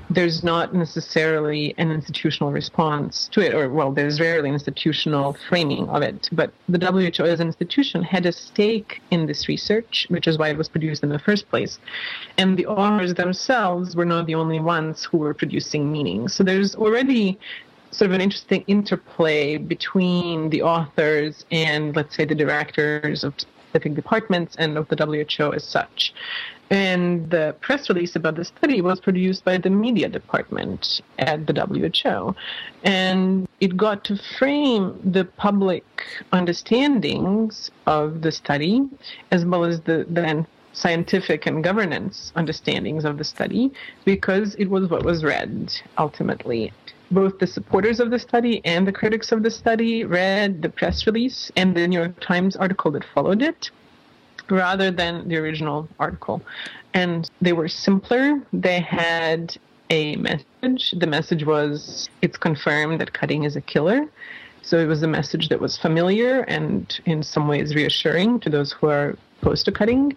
there's 0.09 0.43
not 0.43 0.73
necessarily 0.73 1.73
an 1.77 1.91
institutional 1.91 2.51
response 2.51 3.27
to 3.33 3.41
it, 3.41 3.53
or 3.53 3.69
well, 3.69 3.91
there's 3.91 4.19
rarely 4.19 4.49
an 4.49 4.53
institutional 4.53 5.35
framing 5.49 5.89
of 5.89 6.01
it. 6.01 6.29
But 6.31 6.53
the 6.69 6.79
WHO 6.79 7.23
as 7.25 7.39
an 7.39 7.47
institution 7.47 8.03
had 8.03 8.25
a 8.25 8.31
stake 8.31 9.01
in 9.11 9.25
this 9.25 9.47
research, 9.47 10.07
which 10.09 10.27
is 10.27 10.37
why 10.37 10.49
it 10.49 10.57
was 10.57 10.69
produced 10.69 11.03
in 11.03 11.09
the 11.09 11.19
first 11.19 11.49
place. 11.49 11.79
And 12.37 12.57
the 12.57 12.65
authors 12.67 13.15
themselves 13.15 13.95
were 13.95 14.05
not 14.05 14.27
the 14.27 14.35
only 14.35 14.59
ones 14.59 15.03
who 15.03 15.17
were 15.17 15.33
producing 15.33 15.91
meaning. 15.91 16.29
So 16.29 16.43
there's 16.43 16.75
already 16.75 17.37
sort 17.91 18.11
of 18.11 18.15
an 18.15 18.21
interesting 18.21 18.63
interplay 18.67 19.57
between 19.57 20.49
the 20.49 20.61
authors 20.61 21.45
and, 21.51 21.95
let's 21.95 22.15
say, 22.15 22.25
the 22.25 22.35
directors 22.35 23.23
of 23.23 23.33
specific 23.39 23.95
departments 23.95 24.55
and 24.57 24.77
of 24.77 24.87
the 24.87 24.95
WHO 24.95 25.53
as 25.53 25.63
such. 25.63 26.13
And 26.69 27.30
the 27.30 27.56
press 27.62 27.88
release 27.89 28.15
about 28.15 28.36
the 28.36 28.43
study 28.43 28.82
was 28.82 28.99
produced 28.99 29.45
by 29.45 29.58
the 29.58 29.69
media 29.69 30.10
department 30.10 31.01
at 31.17 31.47
the 31.47 31.53
WHO. 31.53 32.36
And 32.84 33.47
it 33.62 33.77
got 33.77 34.03
to 34.06 34.17
frame 34.38 34.99
the 35.03 35.25
public 35.25 35.86
understandings 36.34 37.71
of 37.86 38.21
the 38.21 38.32
study, 38.32 38.86
as 39.32 39.45
well 39.45 39.63
as 39.63 39.82
the 39.82 40.06
then 40.10 40.45
scientific 40.73 41.47
and 41.47 41.63
governance 41.63 42.32
understandings 42.36 43.03
of 43.03 43.17
the 43.17 43.23
study 43.23 43.71
because 44.06 44.53
it 44.56 44.69
was 44.69 44.89
what 44.89 45.03
was 45.03 45.23
read 45.23 45.73
ultimately. 45.97 46.71
Both 47.10 47.39
the 47.39 47.47
supporters 47.47 47.99
of 47.99 48.12
the 48.12 48.19
study 48.19 48.62
and 48.63 48.86
the 48.86 48.91
critics 48.91 49.32
of 49.32 49.41
the 49.41 49.49
study 49.49 50.03
read 50.03 50.62
the 50.62 50.69
press 50.69 51.08
release 51.08 51.51
and 51.56 51.75
the 51.75 51.88
New 51.88 51.97
York 51.97 52.19
Times 52.19 52.56
article 52.56 52.91
that 52.91 53.06
followed 53.15 53.41
it 53.41 53.71
rather 54.49 54.91
than 54.91 55.27
the 55.27 55.38
original 55.38 55.88
article. 55.99 56.41
And 56.93 57.29
they 57.41 57.53
were 57.53 57.67
simpler. 57.67 58.41
They 58.53 58.79
had 58.79 59.57
a 59.89 60.15
message. 60.17 60.93
The 60.97 61.07
message 61.07 61.45
was 61.45 62.10
it's 62.21 62.38
confirmed 62.38 62.99
that 63.01 63.13
cutting 63.13 63.43
is 63.43 63.55
a 63.55 63.62
killer. 63.62 64.07
So 64.62 64.77
it 64.77 64.86
was 64.86 65.01
a 65.03 65.07
message 65.07 65.49
that 65.49 65.62
was 65.62 65.77
familiar 65.77 66.41
and 66.41 66.99
in 67.05 67.23
some 67.23 67.47
ways 67.47 67.73
reassuring 67.73 68.41
to 68.41 68.49
those 68.49 68.73
who 68.73 68.88
are 68.88 69.15
opposed 69.41 69.65
to 69.65 69.71
cutting. 69.71 70.15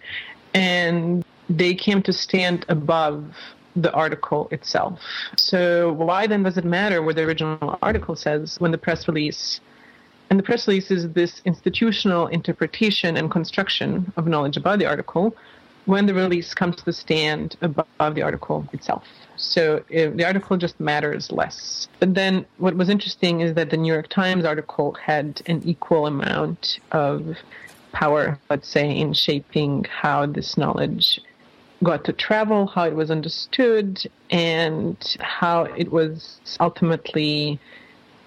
And 0.54 1.24
they 1.48 1.74
came 1.74 2.02
to 2.02 2.12
stand 2.12 2.64
above 2.68 3.24
the 3.76 3.92
article 3.92 4.48
itself. 4.50 5.00
So 5.36 5.92
why 5.92 6.26
then 6.26 6.42
does 6.42 6.58
it 6.58 6.64
matter 6.64 7.02
what 7.02 7.16
the 7.16 7.22
original 7.22 7.78
article 7.82 8.16
says 8.16 8.58
when 8.58 8.72
the 8.72 8.78
press 8.78 9.06
release 9.06 9.60
and 10.30 10.38
the 10.38 10.44
press 10.44 10.68
release 10.68 10.90
is 10.92 11.10
this 11.10 11.42
institutional 11.44 12.28
interpretation 12.28 13.16
and 13.16 13.30
construction 13.30 14.12
of 14.16 14.28
knowledge 14.28 14.56
about 14.56 14.78
the 14.78 14.86
article 14.86 15.36
when 15.86 16.06
the 16.06 16.14
release 16.14 16.54
comes 16.54 16.76
to 16.76 16.84
the 16.84 16.92
stand 16.92 17.56
above 17.62 18.14
the 18.14 18.22
article 18.22 18.64
itself. 18.72 19.04
So 19.36 19.78
uh, 19.78 20.10
the 20.14 20.24
article 20.24 20.56
just 20.56 20.78
matters 20.78 21.32
less. 21.32 21.88
But 21.98 22.14
then 22.14 22.46
what 22.58 22.76
was 22.76 22.88
interesting 22.88 23.40
is 23.40 23.54
that 23.54 23.70
the 23.70 23.76
New 23.76 23.92
York 23.92 24.08
Times 24.08 24.44
article 24.44 24.92
had 24.92 25.42
an 25.46 25.62
equal 25.64 26.06
amount 26.06 26.78
of 26.92 27.36
power, 27.92 28.38
let's 28.48 28.68
say, 28.68 28.88
in 28.88 29.14
shaping 29.14 29.84
how 29.84 30.26
this 30.26 30.56
knowledge 30.56 31.20
got 31.82 32.04
to 32.04 32.12
travel, 32.12 32.66
how 32.66 32.84
it 32.84 32.94
was 32.94 33.10
understood, 33.10 34.00
and 34.30 35.16
how 35.18 35.64
it 35.64 35.90
was 35.90 36.38
ultimately 36.60 37.58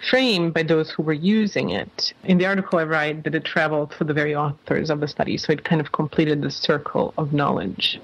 framed 0.10 0.54
by 0.54 0.63
those 0.63 0.89
who 0.89 1.04
were 1.04 1.13
using 1.13 1.70
it. 1.70 2.13
In 2.24 2.38
the 2.38 2.46
article, 2.46 2.80
I 2.80 2.84
write 2.84 3.24
that 3.24 3.36
it 3.36 3.46
traveled 3.46 3.94
for 3.94 4.04
the 4.04 4.13
very 4.13 4.36
authors 4.36 4.89
of 4.89 5.00
the 5.00 5.08
study, 5.08 5.38
so 5.38 5.54
it 5.54 5.63
kind 5.63 5.82
of 5.82 5.92
completed 5.92 6.42
the 6.42 6.52
circle 6.52 7.13
of 7.18 7.34
knowledge. 7.34 8.00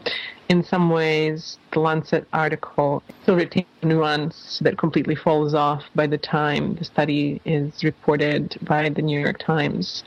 In 0.50 0.64
some 0.64 0.90
ways, 0.90 1.60
the 1.72 1.80
Lancet 1.80 2.28
article 2.34 3.04
still 3.22 3.36
retains 3.36 3.68
nuance 3.84 4.60
that 4.60 4.78
completely 4.78 5.16
falls 5.16 5.54
off 5.54 5.84
by 5.94 6.08
the 6.08 6.18
time 6.18 6.76
the 6.76 6.86
study 6.86 7.40
is 7.46 7.84
reported 7.84 8.58
by 8.62 8.90
the 8.90 9.02
New 9.02 9.20
York 9.20 9.38
Times. 9.40 10.04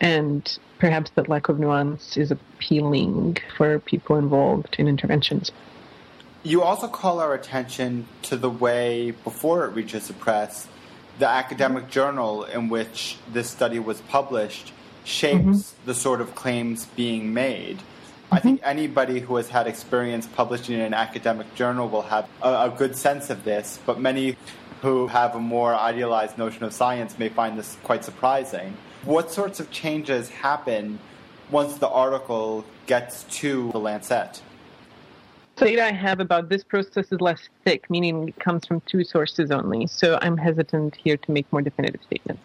And 0.00 0.58
perhaps 0.78 1.12
that 1.14 1.28
lack 1.28 1.48
of 1.48 1.58
nuance 1.60 2.16
is 2.16 2.32
appealing 2.32 3.38
for 3.56 3.78
people 3.78 4.16
involved 4.16 4.76
in 4.78 4.88
interventions. 4.88 5.52
You 6.42 6.62
also 6.62 6.88
call 6.88 7.20
our 7.20 7.32
attention 7.32 8.06
to 8.22 8.36
the 8.36 8.50
way, 8.50 9.12
before 9.12 9.64
it 9.64 9.68
reaches 9.70 10.08
the 10.08 10.12
press, 10.14 10.68
the 11.18 11.28
academic 11.28 11.88
journal 11.88 12.44
in 12.44 12.68
which 12.68 13.18
this 13.32 13.50
study 13.50 13.78
was 13.78 14.00
published 14.02 14.72
shapes 15.04 15.38
mm-hmm. 15.38 15.86
the 15.86 15.94
sort 15.94 16.20
of 16.20 16.34
claims 16.34 16.86
being 16.96 17.32
made. 17.32 17.78
Mm-hmm. 17.78 18.34
I 18.34 18.40
think 18.40 18.60
anybody 18.64 19.20
who 19.20 19.36
has 19.36 19.48
had 19.48 19.66
experience 19.66 20.26
publishing 20.26 20.74
in 20.74 20.80
an 20.80 20.94
academic 20.94 21.54
journal 21.54 21.88
will 21.88 22.02
have 22.02 22.28
a, 22.42 22.48
a, 22.48 22.74
good 22.76 22.96
sense 22.96 23.30
of 23.30 23.44
this, 23.44 23.78
but 23.86 24.00
many 24.00 24.36
who 24.82 25.06
have 25.06 25.34
a 25.34 25.40
more 25.40 25.74
idealized 25.74 26.36
notion 26.36 26.64
of 26.64 26.72
science 26.72 27.18
may 27.18 27.28
find 27.28 27.58
this 27.58 27.76
quite 27.84 28.04
surprising. 28.04 28.76
What 29.04 29.30
sorts 29.30 29.60
of 29.60 29.70
changes 29.70 30.28
happen 30.30 30.98
once 31.50 31.76
the 31.76 31.88
article 31.88 32.64
gets 32.86 33.24
to 33.40 33.70
the 33.72 33.78
Lancet? 33.78 34.42
Data 35.56 35.84
I 35.84 35.92
have 35.92 36.20
about 36.20 36.48
this 36.48 36.64
process 36.64 37.12
is 37.12 37.20
less 37.20 37.48
thick, 37.64 37.88
meaning 37.88 38.28
it 38.28 38.38
comes 38.40 38.66
from 38.66 38.80
two 38.82 39.04
sources 39.04 39.50
only. 39.50 39.86
So 39.86 40.18
I'm 40.20 40.36
hesitant 40.36 40.96
here 40.96 41.16
to 41.16 41.30
make 41.30 41.50
more 41.52 41.62
definitive 41.62 42.02
statements. 42.02 42.42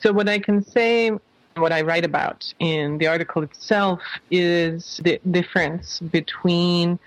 So 0.00 0.12
what 0.12 0.28
I 0.28 0.38
can 0.38 0.62
say, 0.64 1.10
what 1.56 1.72
I 1.72 1.80
write 1.82 2.04
about 2.04 2.52
in 2.60 2.98
the 2.98 3.08
article 3.08 3.42
itself 3.42 4.00
is 4.30 5.00
the 5.02 5.20
difference 5.30 6.00
between 6.00 6.98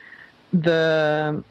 the 0.51 1.43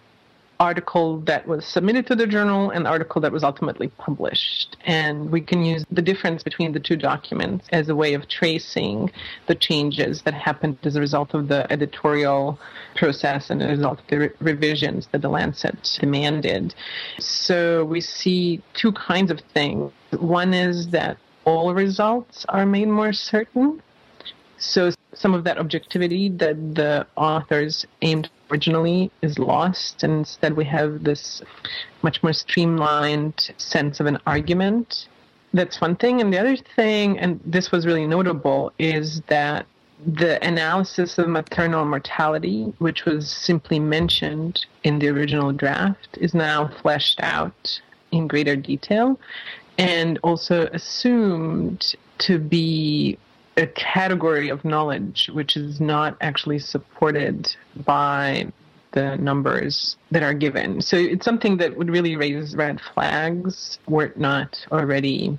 article 0.61 1.21
that 1.21 1.47
was 1.47 1.65
submitted 1.65 2.07
to 2.07 2.17
the 2.17 2.27
journal 2.27 2.71
and 2.71 2.85
the 2.85 2.91
article 2.91 3.21
that 3.21 3.31
was 3.31 3.45
ultimately 3.45 3.89
published. 3.99 4.77
And 4.85 5.31
we 5.31 5.41
can 5.41 5.65
use 5.65 5.85
the 5.91 6.03
difference 6.03 6.43
between 6.43 6.73
the 6.73 6.81
two 6.81 6.97
documents 6.97 7.67
as 7.73 7.89
a 7.89 7.95
way 7.95 8.15
of 8.15 8.29
tracing 8.29 9.11
the 9.47 9.55
changes 9.55 10.23
that 10.23 10.35
happened 10.35 10.79
as 10.83 10.97
a 10.97 11.01
result 11.01 11.35
of 11.35 11.49
the 11.49 11.71
editorial 11.73 12.59
process 12.97 13.51
and 13.51 13.63
as 13.63 13.69
a 13.69 13.71
result 13.71 14.01
of 14.01 14.07
the 14.09 14.19
re- 14.19 14.31
revisions 14.41 15.09
that 15.13 15.23
the 15.23 15.29
Lancet 15.29 15.99
demanded. 16.01 16.75
So 17.19 17.85
we 17.85 18.01
see 18.01 18.63
two 18.75 18.93
kinds 18.93 19.31
of 19.31 19.41
things. 19.55 19.93
One 20.19 20.55
is 20.55 20.89
that 20.89 21.19
all 21.45 21.73
results 21.73 22.45
are 22.49 22.67
made 22.67 22.89
more 22.89 23.13
certain. 23.13 23.83
So 24.59 24.91
some 25.15 25.35
of 25.35 25.45
that 25.45 25.59
objectivity 25.59 26.29
that 26.31 26.75
the 26.75 27.07
authors 27.17 27.87
aimed 28.03 28.29
originally 28.51 29.11
is 29.23 29.39
lost, 29.39 30.03
and 30.03 30.13
instead 30.13 30.57
we 30.57 30.65
have 30.65 31.05
this 31.05 31.43
much 32.03 32.23
more 32.23 32.33
streamlined 32.33 33.51
sense 33.57 34.01
of 34.01 34.07
an 34.07 34.19
argument. 34.27 35.09
That's 35.53 35.81
one 35.81 35.97
thing. 35.97 36.21
And 36.21 36.33
the 36.33 36.39
other 36.39 36.57
thing, 36.57 37.19
and 37.19 37.41
this 37.45 37.71
was 37.73 37.87
really 37.87 38.07
notable, 38.07 38.73
is 38.79 39.23
that 39.29 39.67
the 40.07 40.43
analysis 40.47 41.19
of 41.19 41.29
maternal 41.29 41.85
mortality, 41.85 42.73
which 42.79 43.05
was 43.05 43.31
simply 43.31 43.81
mentioned 43.81 44.67
in 44.85 44.99
the 44.99 45.09
original 45.09 45.53
draft, 45.53 46.17
is 46.21 46.35
now 46.35 46.69
fleshed 46.69 47.21
out 47.21 47.81
in 48.13 48.29
greater 48.29 48.57
detail 48.57 49.19
and 49.77 50.19
also 50.23 50.67
assumed 50.73 51.95
to 52.19 52.39
be 52.39 53.19
a 53.59 53.67
category 53.67 54.49
of 54.49 54.65
knowledge 54.65 55.29
which 55.33 55.57
is 55.57 55.81
not 55.81 56.17
actually 56.21 56.61
supported 56.61 57.55
by 57.85 58.47
the 58.93 59.17
numbers 59.17 59.97
that 60.13 60.23
are 60.23 60.33
given. 60.33 60.81
So 60.81 60.97
it's 60.97 61.25
something 61.25 61.57
that 61.59 61.77
would 61.77 61.91
really 61.91 62.17
raise 62.17 62.57
red 62.57 62.81
flags 62.95 63.79
were 63.87 64.05
it 64.05 64.17
not 64.17 64.65
already 64.73 65.39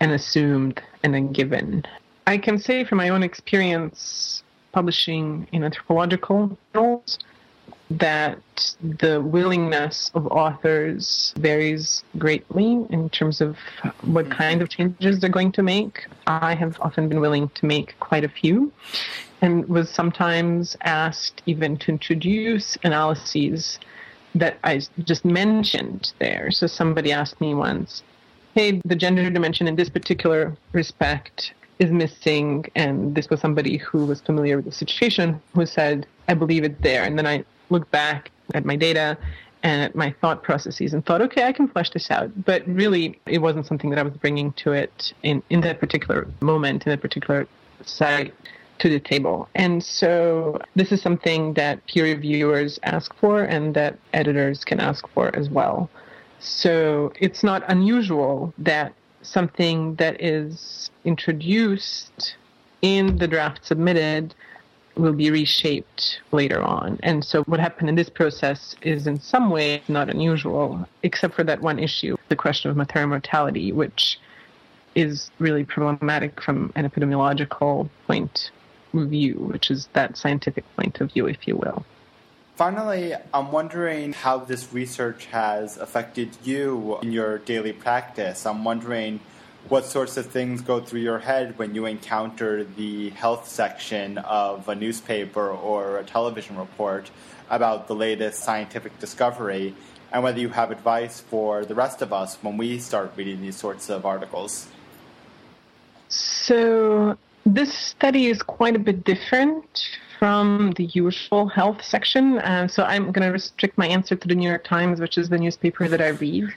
an 0.00 0.10
assumed 0.10 0.80
and 1.02 1.16
a 1.16 1.20
given. 1.20 1.84
I 2.26 2.38
can 2.38 2.58
say 2.58 2.84
from 2.84 2.98
my 2.98 3.08
own 3.08 3.22
experience 3.22 4.42
publishing 4.72 5.48
in 5.52 5.64
anthropological 5.64 6.56
journals 6.74 7.18
that 7.90 8.74
the 8.80 9.20
willingness 9.20 10.10
of 10.14 10.26
authors 10.28 11.34
varies 11.36 12.02
greatly 12.18 12.84
in 12.90 13.10
terms 13.10 13.40
of 13.40 13.58
what 14.02 14.24
mm-hmm. 14.24 14.34
kind 14.34 14.62
of 14.62 14.68
changes 14.68 15.20
they're 15.20 15.30
going 15.30 15.52
to 15.52 15.62
make. 15.62 16.06
I 16.26 16.54
have 16.54 16.80
often 16.80 17.08
been 17.08 17.20
willing 17.20 17.50
to 17.50 17.66
make 17.66 17.98
quite 18.00 18.24
a 18.24 18.28
few 18.28 18.72
and 19.42 19.68
was 19.68 19.90
sometimes 19.90 20.76
asked 20.82 21.42
even 21.46 21.76
to 21.76 21.90
introduce 21.90 22.78
analyses 22.84 23.78
that 24.34 24.58
I 24.64 24.80
just 25.04 25.24
mentioned 25.24 26.12
there. 26.18 26.50
So 26.50 26.66
somebody 26.66 27.12
asked 27.12 27.40
me 27.40 27.54
once, 27.54 28.02
hey, 28.54 28.80
the 28.84 28.96
gender 28.96 29.28
dimension 29.30 29.68
in 29.68 29.76
this 29.76 29.90
particular 29.90 30.56
respect 30.72 31.52
is 31.78 31.90
missing. 31.90 32.64
And 32.74 33.14
this 33.14 33.28
was 33.28 33.40
somebody 33.40 33.76
who 33.76 34.06
was 34.06 34.20
familiar 34.20 34.56
with 34.56 34.64
the 34.64 34.72
situation 34.72 35.40
who 35.54 35.66
said, 35.66 36.06
I 36.28 36.34
believe 36.34 36.64
it 36.64 36.80
there. 36.82 37.04
And 37.04 37.18
then 37.18 37.26
I 37.26 37.44
looked 37.70 37.90
back 37.90 38.30
at 38.54 38.64
my 38.64 38.76
data 38.76 39.16
and 39.62 39.82
at 39.82 39.94
my 39.94 40.14
thought 40.20 40.42
processes 40.42 40.92
and 40.92 41.04
thought, 41.06 41.22
okay, 41.22 41.44
I 41.44 41.52
can 41.52 41.68
flesh 41.68 41.90
this 41.90 42.10
out. 42.10 42.30
But 42.44 42.66
really, 42.68 43.18
it 43.26 43.38
wasn't 43.38 43.66
something 43.66 43.90
that 43.90 43.98
I 43.98 44.02
was 44.02 44.12
bringing 44.14 44.52
to 44.52 44.72
it 44.72 45.14
in, 45.22 45.42
in 45.48 45.62
that 45.62 45.80
particular 45.80 46.28
moment, 46.40 46.84
in 46.84 46.90
that 46.90 47.00
particular 47.00 47.48
site 47.82 48.34
to 48.78 48.88
the 48.88 49.00
table. 49.00 49.48
And 49.54 49.82
so 49.82 50.60
this 50.76 50.92
is 50.92 51.00
something 51.00 51.54
that 51.54 51.86
peer 51.86 52.04
reviewers 52.04 52.78
ask 52.82 53.14
for 53.16 53.42
and 53.42 53.74
that 53.74 53.98
editors 54.12 54.64
can 54.64 54.80
ask 54.80 55.08
for 55.08 55.34
as 55.34 55.48
well. 55.48 55.88
So 56.40 57.12
it's 57.18 57.42
not 57.42 57.62
unusual 57.68 58.52
that 58.58 58.92
something 59.22 59.94
that 59.94 60.20
is 60.20 60.90
introduced 61.04 62.36
in 62.82 63.16
the 63.16 63.26
draft 63.26 63.64
submitted 63.64 64.34
will 64.96 65.12
be 65.12 65.30
reshaped 65.30 66.20
later 66.32 66.62
on. 66.62 66.98
And 67.02 67.24
so 67.24 67.42
what 67.44 67.60
happened 67.60 67.88
in 67.88 67.94
this 67.94 68.08
process 68.08 68.76
is 68.82 69.06
in 69.06 69.20
some 69.20 69.50
way 69.50 69.82
not 69.88 70.08
unusual, 70.08 70.86
except 71.02 71.34
for 71.34 71.44
that 71.44 71.60
one 71.60 71.78
issue, 71.78 72.16
the 72.28 72.36
question 72.36 72.70
of 72.70 72.76
maternal 72.76 73.08
mortality, 73.08 73.72
which 73.72 74.18
is 74.94 75.30
really 75.38 75.64
problematic 75.64 76.40
from 76.40 76.72
an 76.76 76.88
epidemiological 76.88 77.88
point 78.06 78.50
of 78.92 79.08
view, 79.08 79.34
which 79.34 79.70
is 79.70 79.88
that 79.92 80.16
scientific 80.16 80.64
point 80.76 81.00
of 81.00 81.12
view, 81.12 81.26
if 81.26 81.48
you 81.48 81.56
will. 81.56 81.84
Finally, 82.54 83.14
I'm 83.32 83.50
wondering 83.50 84.12
how 84.12 84.38
this 84.38 84.72
research 84.72 85.26
has 85.26 85.76
affected 85.76 86.30
you 86.44 86.98
in 87.02 87.10
your 87.10 87.38
daily 87.38 87.72
practice. 87.72 88.46
I'm 88.46 88.62
wondering 88.62 89.18
what 89.68 89.86
sorts 89.86 90.16
of 90.16 90.26
things 90.26 90.60
go 90.60 90.80
through 90.80 91.00
your 91.00 91.18
head 91.18 91.58
when 91.58 91.74
you 91.74 91.86
encounter 91.86 92.64
the 92.64 93.10
health 93.10 93.48
section 93.48 94.18
of 94.18 94.68
a 94.68 94.74
newspaper 94.74 95.50
or 95.50 95.98
a 95.98 96.04
television 96.04 96.56
report 96.56 97.10
about 97.48 97.88
the 97.88 97.94
latest 97.94 98.40
scientific 98.40 98.98
discovery, 98.98 99.74
and 100.12 100.22
whether 100.22 100.38
you 100.38 100.50
have 100.50 100.70
advice 100.70 101.20
for 101.20 101.64
the 101.64 101.74
rest 101.74 102.02
of 102.02 102.12
us 102.12 102.36
when 102.42 102.56
we 102.56 102.78
start 102.78 103.12
reading 103.16 103.40
these 103.40 103.56
sorts 103.56 103.88
of 103.88 104.04
articles. 104.04 104.68
So, 106.08 107.16
this 107.46 107.72
study 107.72 108.26
is 108.26 108.42
quite 108.42 108.76
a 108.76 108.78
bit 108.78 109.04
different 109.04 109.98
from 110.18 110.72
the 110.76 110.84
usual 110.84 111.48
health 111.48 111.82
section. 111.84 112.38
Uh, 112.38 112.68
so, 112.68 112.84
I'm 112.84 113.12
going 113.12 113.26
to 113.26 113.32
restrict 113.32 113.76
my 113.76 113.86
answer 113.86 114.14
to 114.14 114.28
the 114.28 114.34
New 114.34 114.48
York 114.48 114.64
Times, 114.64 115.00
which 115.00 115.18
is 115.18 115.28
the 115.28 115.38
newspaper 115.38 115.88
that 115.88 116.00
I 116.00 116.08
read. 116.08 116.54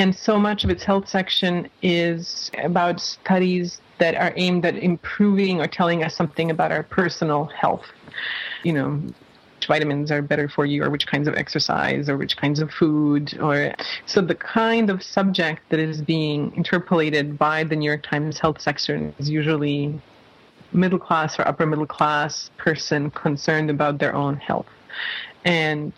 And 0.00 0.16
so 0.16 0.38
much 0.38 0.64
of 0.64 0.70
its 0.70 0.82
health 0.82 1.10
section 1.10 1.68
is 1.82 2.50
about 2.64 3.02
studies 3.02 3.82
that 3.98 4.14
are 4.14 4.32
aimed 4.34 4.64
at 4.64 4.76
improving 4.76 5.60
or 5.60 5.66
telling 5.66 6.02
us 6.02 6.16
something 6.16 6.50
about 6.50 6.72
our 6.72 6.82
personal 6.82 7.44
health. 7.44 7.84
You 8.62 8.72
know, 8.72 9.02
which 9.56 9.66
vitamins 9.66 10.10
are 10.10 10.22
better 10.22 10.48
for 10.48 10.64
you 10.64 10.82
or 10.82 10.88
which 10.88 11.06
kinds 11.06 11.28
of 11.28 11.34
exercise 11.34 12.08
or 12.08 12.16
which 12.16 12.38
kinds 12.38 12.60
of 12.60 12.70
food 12.70 13.38
or 13.42 13.74
so 14.06 14.22
the 14.22 14.34
kind 14.34 14.88
of 14.88 15.02
subject 15.02 15.60
that 15.68 15.78
is 15.78 16.00
being 16.00 16.50
interpolated 16.56 17.36
by 17.36 17.62
the 17.62 17.76
New 17.76 17.84
York 17.84 18.02
Times 18.02 18.38
health 18.38 18.58
section 18.58 19.14
is 19.18 19.28
usually 19.28 20.00
middle 20.72 20.98
class 20.98 21.38
or 21.38 21.46
upper 21.46 21.66
middle 21.66 21.84
class 21.84 22.50
person 22.56 23.10
concerned 23.10 23.68
about 23.68 23.98
their 23.98 24.14
own 24.14 24.36
health. 24.36 24.64
And 25.44 25.92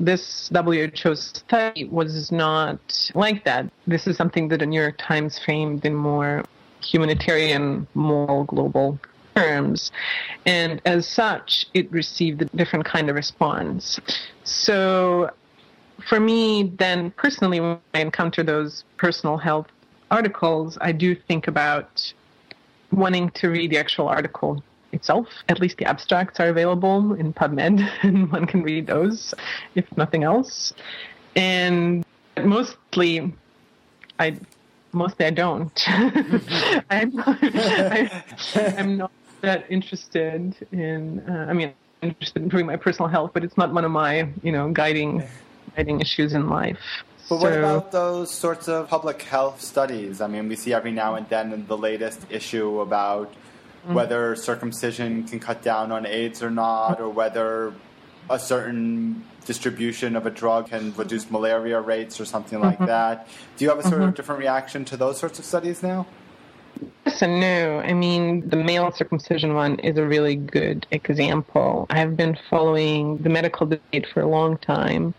this 0.00 0.50
WHO 0.52 1.14
study 1.14 1.84
was 1.84 2.32
not 2.32 3.10
like 3.14 3.44
that. 3.44 3.70
This 3.86 4.06
is 4.06 4.16
something 4.16 4.48
that 4.48 4.60
the 4.60 4.66
New 4.66 4.80
York 4.80 4.96
Times 4.98 5.38
framed 5.38 5.84
in 5.84 5.94
more 5.94 6.44
humanitarian, 6.82 7.86
moral, 7.94 8.44
global 8.44 8.98
terms. 9.36 9.92
And 10.46 10.80
as 10.86 11.06
such, 11.06 11.66
it 11.74 11.90
received 11.92 12.42
a 12.42 12.46
different 12.46 12.86
kind 12.86 13.10
of 13.10 13.14
response. 13.16 14.00
So 14.44 15.30
for 16.08 16.18
me, 16.18 16.72
then 16.78 17.10
personally, 17.12 17.60
when 17.60 17.78
I 17.94 18.00
encounter 18.00 18.42
those 18.42 18.84
personal 18.96 19.36
health 19.36 19.66
articles, 20.10 20.78
I 20.80 20.92
do 20.92 21.14
think 21.14 21.46
about 21.46 22.12
wanting 22.90 23.30
to 23.30 23.50
read 23.50 23.70
the 23.70 23.78
actual 23.78 24.08
article 24.08 24.62
itself. 24.92 25.28
At 25.48 25.60
least 25.60 25.78
the 25.78 25.86
abstracts 25.86 26.40
are 26.40 26.48
available 26.48 27.14
in 27.14 27.32
PubMed, 27.32 27.88
and 28.02 28.30
one 28.30 28.46
can 28.46 28.62
read 28.62 28.86
those, 28.86 29.34
if 29.74 29.84
nothing 29.96 30.24
else. 30.24 30.72
And 31.36 32.04
mostly, 32.42 33.32
I 34.18 34.36
mostly 34.92 35.26
I 35.26 35.30
don't. 35.30 35.84
I'm, 36.90 37.14
not, 37.14 37.38
I, 37.42 38.22
am 38.54 38.96
not 38.96 39.12
that 39.40 39.66
interested 39.68 40.54
in. 40.72 41.20
Uh, 41.28 41.46
I 41.48 41.52
mean, 41.52 41.72
I'm 42.02 42.10
interested 42.10 42.38
in 42.38 42.44
improving 42.44 42.66
my 42.66 42.76
personal 42.76 43.08
health, 43.08 43.30
but 43.32 43.44
it's 43.44 43.56
not 43.56 43.72
one 43.72 43.84
of 43.84 43.90
my 43.90 44.28
you 44.42 44.52
know 44.52 44.70
guiding 44.72 45.22
guiding 45.76 46.00
issues 46.00 46.32
in 46.32 46.48
life. 46.48 46.80
But 47.28 47.38
so, 47.38 47.44
what 47.44 47.52
about 47.52 47.92
those 47.92 48.30
sorts 48.30 48.68
of 48.68 48.88
public 48.88 49.22
health 49.22 49.60
studies? 49.60 50.20
I 50.20 50.26
mean, 50.26 50.48
we 50.48 50.56
see 50.56 50.74
every 50.74 50.90
now 50.90 51.14
and 51.14 51.28
then 51.28 51.52
in 51.52 51.66
the 51.66 51.78
latest 51.78 52.20
issue 52.28 52.80
about 52.80 53.32
mm-hmm. 53.84 53.94
whether 53.94 54.36
circumcision 54.36 55.24
can 55.24 55.40
cut 55.40 55.62
down 55.62 55.92
on 55.92 56.06
AIDS 56.06 56.42
or 56.42 56.50
not, 56.50 57.00
or 57.00 57.08
whether 57.08 57.72
a 58.28 58.38
certain 58.38 59.24
distribution 59.44 60.14
of 60.16 60.26
a 60.26 60.30
drug 60.30 60.68
can 60.68 60.94
reduce 60.94 61.30
malaria 61.30 61.80
rates 61.80 62.20
or 62.20 62.24
something 62.24 62.60
like 62.60 62.76
mm-hmm. 62.76 62.86
that. 62.86 63.26
Do 63.56 63.64
you 63.64 63.70
have 63.70 63.78
a 63.78 63.82
sort 63.82 63.94
mm-hmm. 63.94 64.02
of 64.04 64.14
different 64.14 64.38
reaction 64.38 64.84
to 64.86 64.96
those 64.96 65.18
sorts 65.18 65.38
of 65.38 65.44
studies 65.44 65.82
now? 65.82 66.06
Yes 67.06 67.22
and 67.22 67.40
no. 67.40 67.80
I 67.80 67.92
mean, 67.92 68.48
the 68.48 68.56
male 68.56 68.92
circumcision 68.92 69.54
one 69.54 69.78
is 69.80 69.96
a 69.98 70.06
really 70.06 70.36
good 70.36 70.86
example. 70.90 71.86
I've 71.90 72.16
been 72.16 72.38
following 72.48 73.18
the 73.18 73.28
medical 73.28 73.66
debate 73.66 74.06
for 74.12 74.20
a 74.20 74.28
long 74.28 74.58
time, 74.58 75.14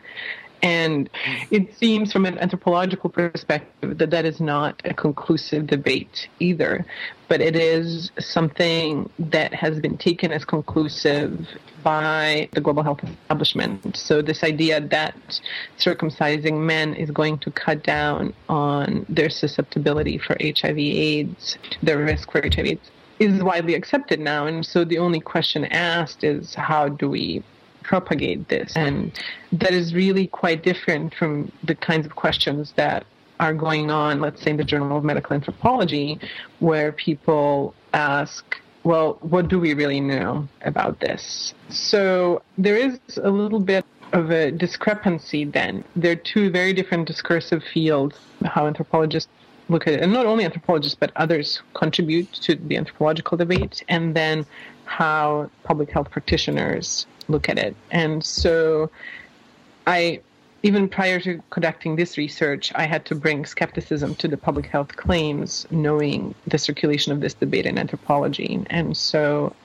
and 0.62 1.10
it 1.50 1.76
seems 1.78 2.12
from 2.12 2.26
an 2.26 2.38
anthropological 2.38 3.10
perspective 3.10 3.97
that 3.97 4.12
that 4.12 4.26
is 4.26 4.39
not 4.39 4.82
a 4.86 4.93
conclusive 4.93 5.67
debate 5.67 6.28
either, 6.39 6.86
but 7.28 7.41
it 7.41 7.56
is 7.56 8.12
something 8.19 9.10
that 9.17 9.54
has 9.54 9.80
been 9.80 9.97
taken 9.97 10.32
as 10.32 10.45
conclusive 10.45 11.47
by 11.84 12.47
the 12.52 12.62
global 12.62 12.84
health 12.84 13.04
establishment. 13.04 13.97
So, 13.97 14.21
this 14.21 14.43
idea 14.43 14.80
that 14.82 15.39
circumcising 15.80 16.60
men 16.60 16.93
is 16.93 17.10
going 17.10 17.39
to 17.39 17.52
cut 17.52 17.84
down 17.84 18.34
on 18.50 19.06
their 19.10 19.30
susceptibility 19.30 20.17
for 20.17 20.36
HIV/AIDS, 20.39 21.58
their 21.82 21.97
risk 21.97 22.32
for 22.32 22.41
HIV/AIDS, 22.41 22.91
is 23.19 23.41
widely 23.41 23.74
accepted 23.74 24.19
now. 24.19 24.45
And 24.45 24.65
so, 24.65 24.84
the 24.84 25.00
only 25.00 25.19
question 25.19 25.65
asked 25.65 26.24
is 26.24 26.54
how 26.54 26.89
do 26.89 27.10
we 27.10 27.43
propagate 27.84 28.48
this. 28.50 28.74
And 28.76 29.12
that 29.52 29.74
is 29.74 29.94
really 29.94 30.28
quite 30.28 30.63
different 30.63 31.13
from 31.15 31.52
the 31.63 31.76
kinds 31.76 32.06
of 32.06 32.15
questions 32.15 32.74
that 32.76 33.06
are 33.39 33.54
going 33.54 33.89
on, 33.89 34.20
let's 34.20 34.41
say 34.41 34.52
in 34.52 34.58
the 34.58 34.63
Journal 34.63 34.98
of 34.98 35.04
Medical 35.04 35.34
Anthropology, 35.34 36.20
where 36.60 36.91
people 36.91 37.74
ask, 37.94 38.58
well, 38.84 39.17
what 39.22 39.48
do 39.48 39.60
we 39.60 39.74
really 39.74 40.00
know 40.00 40.48
about 40.62 41.00
this? 41.00 41.54
So 41.70 42.41
there 42.58 42.78
is 42.78 43.00
a 43.17 43.30
little 43.30 43.60
bit 43.60 43.86
of 44.13 44.32
a 44.32 44.52
discrepancy 44.52 45.46
then. 45.46 45.84
They're 45.96 46.15
two 46.15 46.50
very 46.50 46.74
different 46.74 47.08
discursive 47.08 47.63
fields, 47.74 48.17
how 48.46 48.67
anthropologists 48.67 49.32
look 49.72 49.88
at 49.88 49.94
it, 49.94 50.02
and 50.02 50.12
not 50.12 50.26
only 50.26 50.46
anthropologists, 50.46 50.98
but 51.00 51.12
others 51.16 51.62
contribute 51.74 52.32
to 52.34 52.56
the 52.56 52.78
anthropological 52.78 53.38
debate, 53.38 53.84
and 53.90 54.16
then 54.16 54.46
how 54.86 55.50
public 55.64 55.90
health 55.90 56.12
practitioners 56.12 57.06
look 57.28 57.50
at 57.50 57.58
it. 57.58 57.76
And 57.92 58.24
so 58.24 58.92
I 59.88 60.22
even 60.64 60.88
prior 60.88 61.20
to 61.20 61.42
conducting 61.50 61.96
this 61.96 62.18
research, 62.18 62.72
I 62.76 62.86
had 62.86 63.06
to 63.06 63.16
bring 63.16 63.46
skepticism 63.46 64.16
to 64.16 64.28
the 64.28 64.38
public 64.38 64.68
health 64.68 64.96
claims, 64.96 65.66
knowing 65.72 66.36
the 66.46 66.60
circulation 66.60 67.12
of 67.12 67.20
this 67.20 67.34
debate 67.34 67.66
in 67.66 67.80
anthropology. 67.80 68.64
And 68.70 68.96
so 68.96 69.56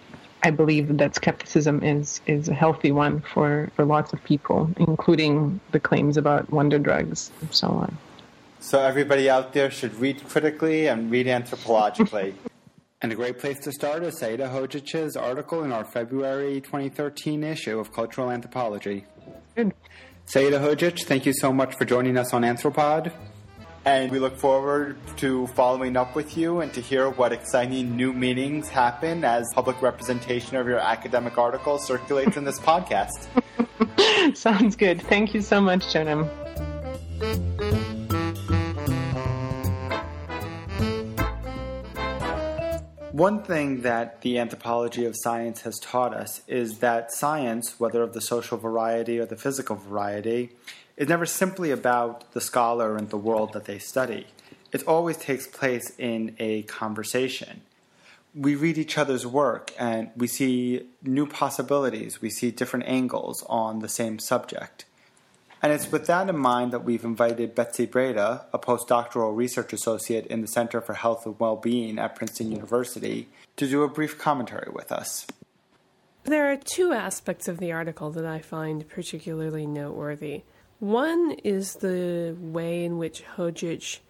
I 0.42 0.50
believe 0.50 0.96
that 0.96 1.14
skepticism 1.14 1.82
is, 1.82 2.20
is 2.26 2.48
a 2.48 2.54
healthy 2.54 2.92
one 2.92 3.20
for, 3.20 3.70
for 3.76 3.84
lots 3.84 4.12
of 4.14 4.24
people, 4.24 4.70
including 4.78 5.60
the 5.72 5.80
claims 5.80 6.16
about 6.16 6.50
wonder 6.50 6.78
drugs 6.78 7.30
and 7.42 7.54
so 7.54 7.68
on. 7.68 7.98
So 8.66 8.80
everybody 8.80 9.30
out 9.30 9.52
there 9.52 9.70
should 9.70 9.94
read 9.94 10.28
critically 10.28 10.88
and 10.88 11.08
read 11.08 11.26
anthropologically. 11.26 12.34
And 13.02 13.12
a 13.12 13.14
great 13.14 13.38
place 13.38 13.60
to 13.60 13.72
start 13.72 14.02
is 14.04 14.18
Saida 14.18 14.48
Hodžić's 14.48 15.16
article 15.16 15.62
in 15.62 15.70
our 15.70 15.84
February 15.84 16.62
2013 16.62 17.44
issue 17.44 17.78
of 17.78 17.92
Cultural 17.92 18.30
Anthropology. 18.30 19.04
Good. 19.54 19.74
Saida 20.24 20.58
Hodžić, 20.58 21.04
thank 21.04 21.26
you 21.26 21.34
so 21.34 21.52
much 21.52 21.76
for 21.76 21.84
joining 21.84 22.16
us 22.16 22.32
on 22.32 22.42
Anthropod. 22.42 23.12
And 23.84 24.10
we 24.10 24.18
look 24.18 24.38
forward 24.38 24.96
to 25.18 25.46
following 25.48 25.96
up 25.96 26.16
with 26.16 26.38
you 26.38 26.60
and 26.60 26.72
to 26.72 26.80
hear 26.80 27.10
what 27.10 27.32
exciting 27.32 27.94
new 27.94 28.14
meanings 28.14 28.68
happen 28.68 29.24
as 29.24 29.46
public 29.54 29.80
representation 29.82 30.56
of 30.56 30.66
your 30.66 30.78
academic 30.78 31.36
article 31.36 31.78
circulates 31.78 32.38
in 32.38 32.44
this 32.44 32.58
podcast. 32.58 33.28
Sounds 34.36 34.74
good. 34.74 35.02
Thank 35.02 35.34
you 35.34 35.42
so 35.42 35.60
much, 35.60 35.82
Jonam. 35.92 36.26
One 43.16 43.42
thing 43.42 43.80
that 43.80 44.20
the 44.20 44.38
anthropology 44.38 45.06
of 45.06 45.14
science 45.16 45.62
has 45.62 45.78
taught 45.78 46.12
us 46.12 46.42
is 46.46 46.80
that 46.80 47.10
science, 47.10 47.80
whether 47.80 48.02
of 48.02 48.12
the 48.12 48.20
social 48.20 48.58
variety 48.58 49.18
or 49.18 49.24
the 49.24 49.36
physical 49.38 49.74
variety, 49.74 50.50
is 50.98 51.08
never 51.08 51.24
simply 51.24 51.70
about 51.70 52.30
the 52.34 52.42
scholar 52.42 52.94
and 52.94 53.08
the 53.08 53.16
world 53.16 53.54
that 53.54 53.64
they 53.64 53.78
study. 53.78 54.26
It 54.70 54.86
always 54.86 55.16
takes 55.16 55.46
place 55.46 55.92
in 55.96 56.36
a 56.38 56.64
conversation. 56.64 57.62
We 58.34 58.54
read 58.54 58.76
each 58.76 58.98
other's 58.98 59.26
work 59.26 59.72
and 59.78 60.10
we 60.14 60.26
see 60.26 60.86
new 61.02 61.26
possibilities, 61.26 62.20
we 62.20 62.28
see 62.28 62.50
different 62.50 62.84
angles 62.86 63.42
on 63.48 63.78
the 63.78 63.88
same 63.88 64.18
subject. 64.18 64.84
And 65.62 65.72
it's 65.72 65.90
with 65.90 66.06
that 66.06 66.28
in 66.28 66.38
mind 66.38 66.72
that 66.72 66.84
we've 66.84 67.04
invited 67.04 67.54
Betsy 67.54 67.86
Brada, 67.86 68.44
a 68.52 68.58
postdoctoral 68.58 69.34
research 69.34 69.72
associate 69.72 70.26
in 70.26 70.42
the 70.42 70.46
Center 70.46 70.80
for 70.80 70.94
Health 70.94 71.26
and 71.26 71.38
Well-being 71.40 71.98
at 71.98 72.14
Princeton 72.14 72.52
University, 72.52 73.28
to 73.56 73.66
do 73.66 73.82
a 73.82 73.88
brief 73.88 74.18
commentary 74.18 74.70
with 74.72 74.92
us. 74.92 75.26
There 76.24 76.50
are 76.52 76.56
two 76.56 76.92
aspects 76.92 77.48
of 77.48 77.58
the 77.58 77.72
article 77.72 78.10
that 78.10 78.26
I 78.26 78.40
find 78.40 78.88
particularly 78.88 79.66
noteworthy. 79.66 80.42
One 80.78 81.32
is 81.42 81.74
the 81.74 82.36
way 82.38 82.84
in 82.84 82.98
which 82.98 83.24
Hodžić 83.36 84.00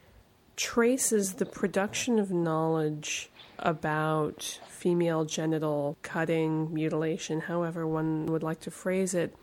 traces 0.57 1.35
the 1.35 1.47
production 1.47 2.19
of 2.19 2.31
knowledge 2.31 3.31
about 3.59 4.59
female 4.66 5.25
genital 5.25 5.97
cutting, 6.03 6.73
mutilation, 6.75 7.43
however 7.43 7.87
one 7.87 8.27
would 8.27 8.43
like 8.43 8.61
to 8.61 8.70
phrase 8.70 9.14
it, 9.14 9.35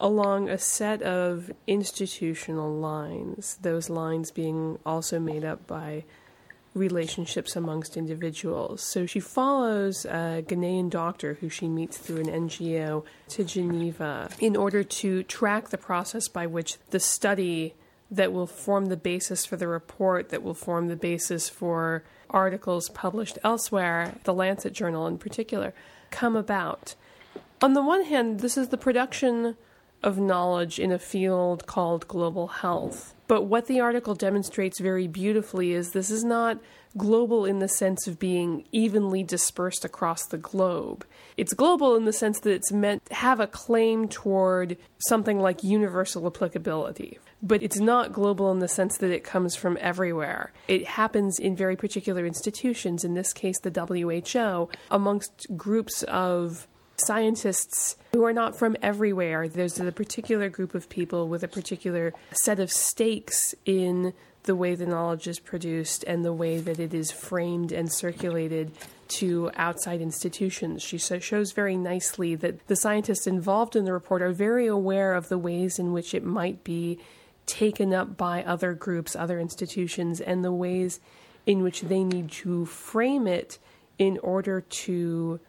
along 0.00 0.48
a 0.48 0.58
set 0.58 1.02
of 1.02 1.50
institutional 1.66 2.72
lines, 2.72 3.58
those 3.62 3.90
lines 3.90 4.30
being 4.30 4.78
also 4.86 5.18
made 5.18 5.44
up 5.44 5.66
by 5.66 6.04
relationships 6.74 7.56
amongst 7.56 7.96
individuals. 7.96 8.82
So 8.82 9.06
she 9.06 9.20
follows 9.20 10.04
a 10.04 10.44
Ghanaian 10.46 10.90
doctor 10.90 11.34
who 11.40 11.48
she 11.48 11.68
meets 11.68 11.96
through 11.96 12.20
an 12.20 12.48
NGO 12.48 13.04
to 13.30 13.44
Geneva 13.44 14.30
in 14.38 14.56
order 14.56 14.84
to 14.84 15.22
track 15.24 15.70
the 15.70 15.78
process 15.78 16.28
by 16.28 16.46
which 16.46 16.76
the 16.90 17.00
study 17.00 17.74
that 18.10 18.32
will 18.32 18.46
form 18.46 18.86
the 18.86 18.96
basis 18.96 19.44
for 19.44 19.56
the 19.56 19.68
report, 19.68 20.30
that 20.30 20.42
will 20.42 20.54
form 20.54 20.88
the 20.88 20.96
basis 20.96 21.48
for 21.48 22.04
articles 22.30 22.88
published 22.90 23.38
elsewhere, 23.44 24.14
the 24.24 24.32
Lancet 24.32 24.72
Journal 24.72 25.06
in 25.06 25.18
particular, 25.18 25.74
come 26.10 26.36
about. 26.36 26.94
On 27.60 27.72
the 27.72 27.82
one 27.82 28.04
hand, 28.04 28.40
this 28.40 28.56
is 28.56 28.68
the 28.68 28.78
production 28.78 29.56
of 30.02 30.18
knowledge 30.18 30.78
in 30.78 30.92
a 30.92 30.98
field 30.98 31.66
called 31.66 32.08
global 32.08 32.48
health. 32.48 33.14
But 33.26 33.42
what 33.42 33.66
the 33.66 33.80
article 33.80 34.14
demonstrates 34.14 34.80
very 34.80 35.06
beautifully 35.06 35.72
is 35.72 35.92
this 35.92 36.10
is 36.10 36.24
not 36.24 36.58
global 36.96 37.44
in 37.44 37.58
the 37.58 37.68
sense 37.68 38.06
of 38.06 38.18
being 38.18 38.64
evenly 38.72 39.22
dispersed 39.22 39.84
across 39.84 40.24
the 40.26 40.38
globe. 40.38 41.04
It's 41.36 41.52
global 41.52 41.94
in 41.94 42.06
the 42.06 42.12
sense 42.12 42.40
that 42.40 42.50
it's 42.50 42.72
meant 42.72 43.04
to 43.06 43.14
have 43.14 43.38
a 43.38 43.46
claim 43.46 44.08
toward 44.08 44.78
something 44.98 45.38
like 45.38 45.62
universal 45.62 46.26
applicability. 46.26 47.18
But 47.42 47.62
it's 47.62 47.78
not 47.78 48.12
global 48.12 48.50
in 48.50 48.58
the 48.58 48.66
sense 48.66 48.96
that 48.98 49.12
it 49.12 49.22
comes 49.22 49.54
from 49.54 49.78
everywhere. 49.80 50.52
It 50.66 50.86
happens 50.86 51.38
in 51.38 51.54
very 51.54 51.76
particular 51.76 52.26
institutions, 52.26 53.04
in 53.04 53.14
this 53.14 53.32
case, 53.32 53.60
the 53.60 53.70
WHO, 53.70 54.70
amongst 54.90 55.46
groups 55.56 56.02
of 56.04 56.66
scientists 57.00 57.96
who 58.12 58.24
are 58.24 58.32
not 58.32 58.58
from 58.58 58.76
everywhere. 58.82 59.48
There's 59.48 59.78
a 59.78 59.92
particular 59.92 60.48
group 60.48 60.74
of 60.74 60.88
people 60.88 61.28
with 61.28 61.42
a 61.42 61.48
particular 61.48 62.12
set 62.32 62.58
of 62.58 62.70
stakes 62.70 63.54
in 63.64 64.12
the 64.44 64.54
way 64.54 64.74
the 64.74 64.86
knowledge 64.86 65.26
is 65.26 65.38
produced 65.38 66.04
and 66.04 66.24
the 66.24 66.32
way 66.32 66.58
that 66.58 66.78
it 66.78 66.94
is 66.94 67.10
framed 67.10 67.70
and 67.70 67.92
circulated 67.92 68.72
to 69.08 69.50
outside 69.56 70.00
institutions. 70.00 70.82
She 70.82 70.98
shows 70.98 71.52
very 71.52 71.76
nicely 71.76 72.34
that 72.36 72.66
the 72.66 72.76
scientists 72.76 73.26
involved 73.26 73.76
in 73.76 73.84
the 73.84 73.92
report 73.92 74.22
are 74.22 74.32
very 74.32 74.66
aware 74.66 75.14
of 75.14 75.28
the 75.28 75.38
ways 75.38 75.78
in 75.78 75.92
which 75.92 76.14
it 76.14 76.24
might 76.24 76.64
be 76.64 76.98
taken 77.46 77.94
up 77.94 78.16
by 78.16 78.42
other 78.42 78.74
groups, 78.74 79.16
other 79.16 79.40
institutions, 79.40 80.20
and 80.20 80.44
the 80.44 80.52
ways 80.52 81.00
in 81.46 81.62
which 81.62 81.82
they 81.82 82.04
need 82.04 82.30
to 82.30 82.66
frame 82.66 83.26
it 83.26 83.58
in 83.98 84.18
order 84.18 84.60
to 84.60 85.40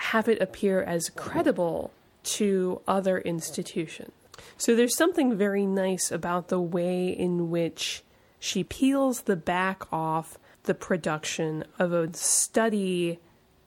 have 0.00 0.28
it 0.28 0.40
appear 0.40 0.82
as 0.82 1.10
credible 1.10 1.92
to 2.22 2.80
other 2.88 3.18
institutions. 3.18 4.12
So 4.56 4.74
there's 4.74 4.96
something 4.96 5.36
very 5.36 5.66
nice 5.66 6.10
about 6.10 6.48
the 6.48 6.60
way 6.60 7.08
in 7.08 7.50
which 7.50 8.02
she 8.38 8.64
peels 8.64 9.22
the 9.22 9.36
back 9.36 9.84
off 9.92 10.38
the 10.64 10.74
production 10.74 11.64
of 11.78 11.92
a 11.92 12.12
study 12.14 13.18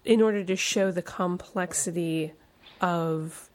in 0.04 0.22
order 0.22 0.44
to 0.44 0.56
show 0.56 0.92
the 0.92 1.02
complexity 1.02 2.34
of 2.82 3.50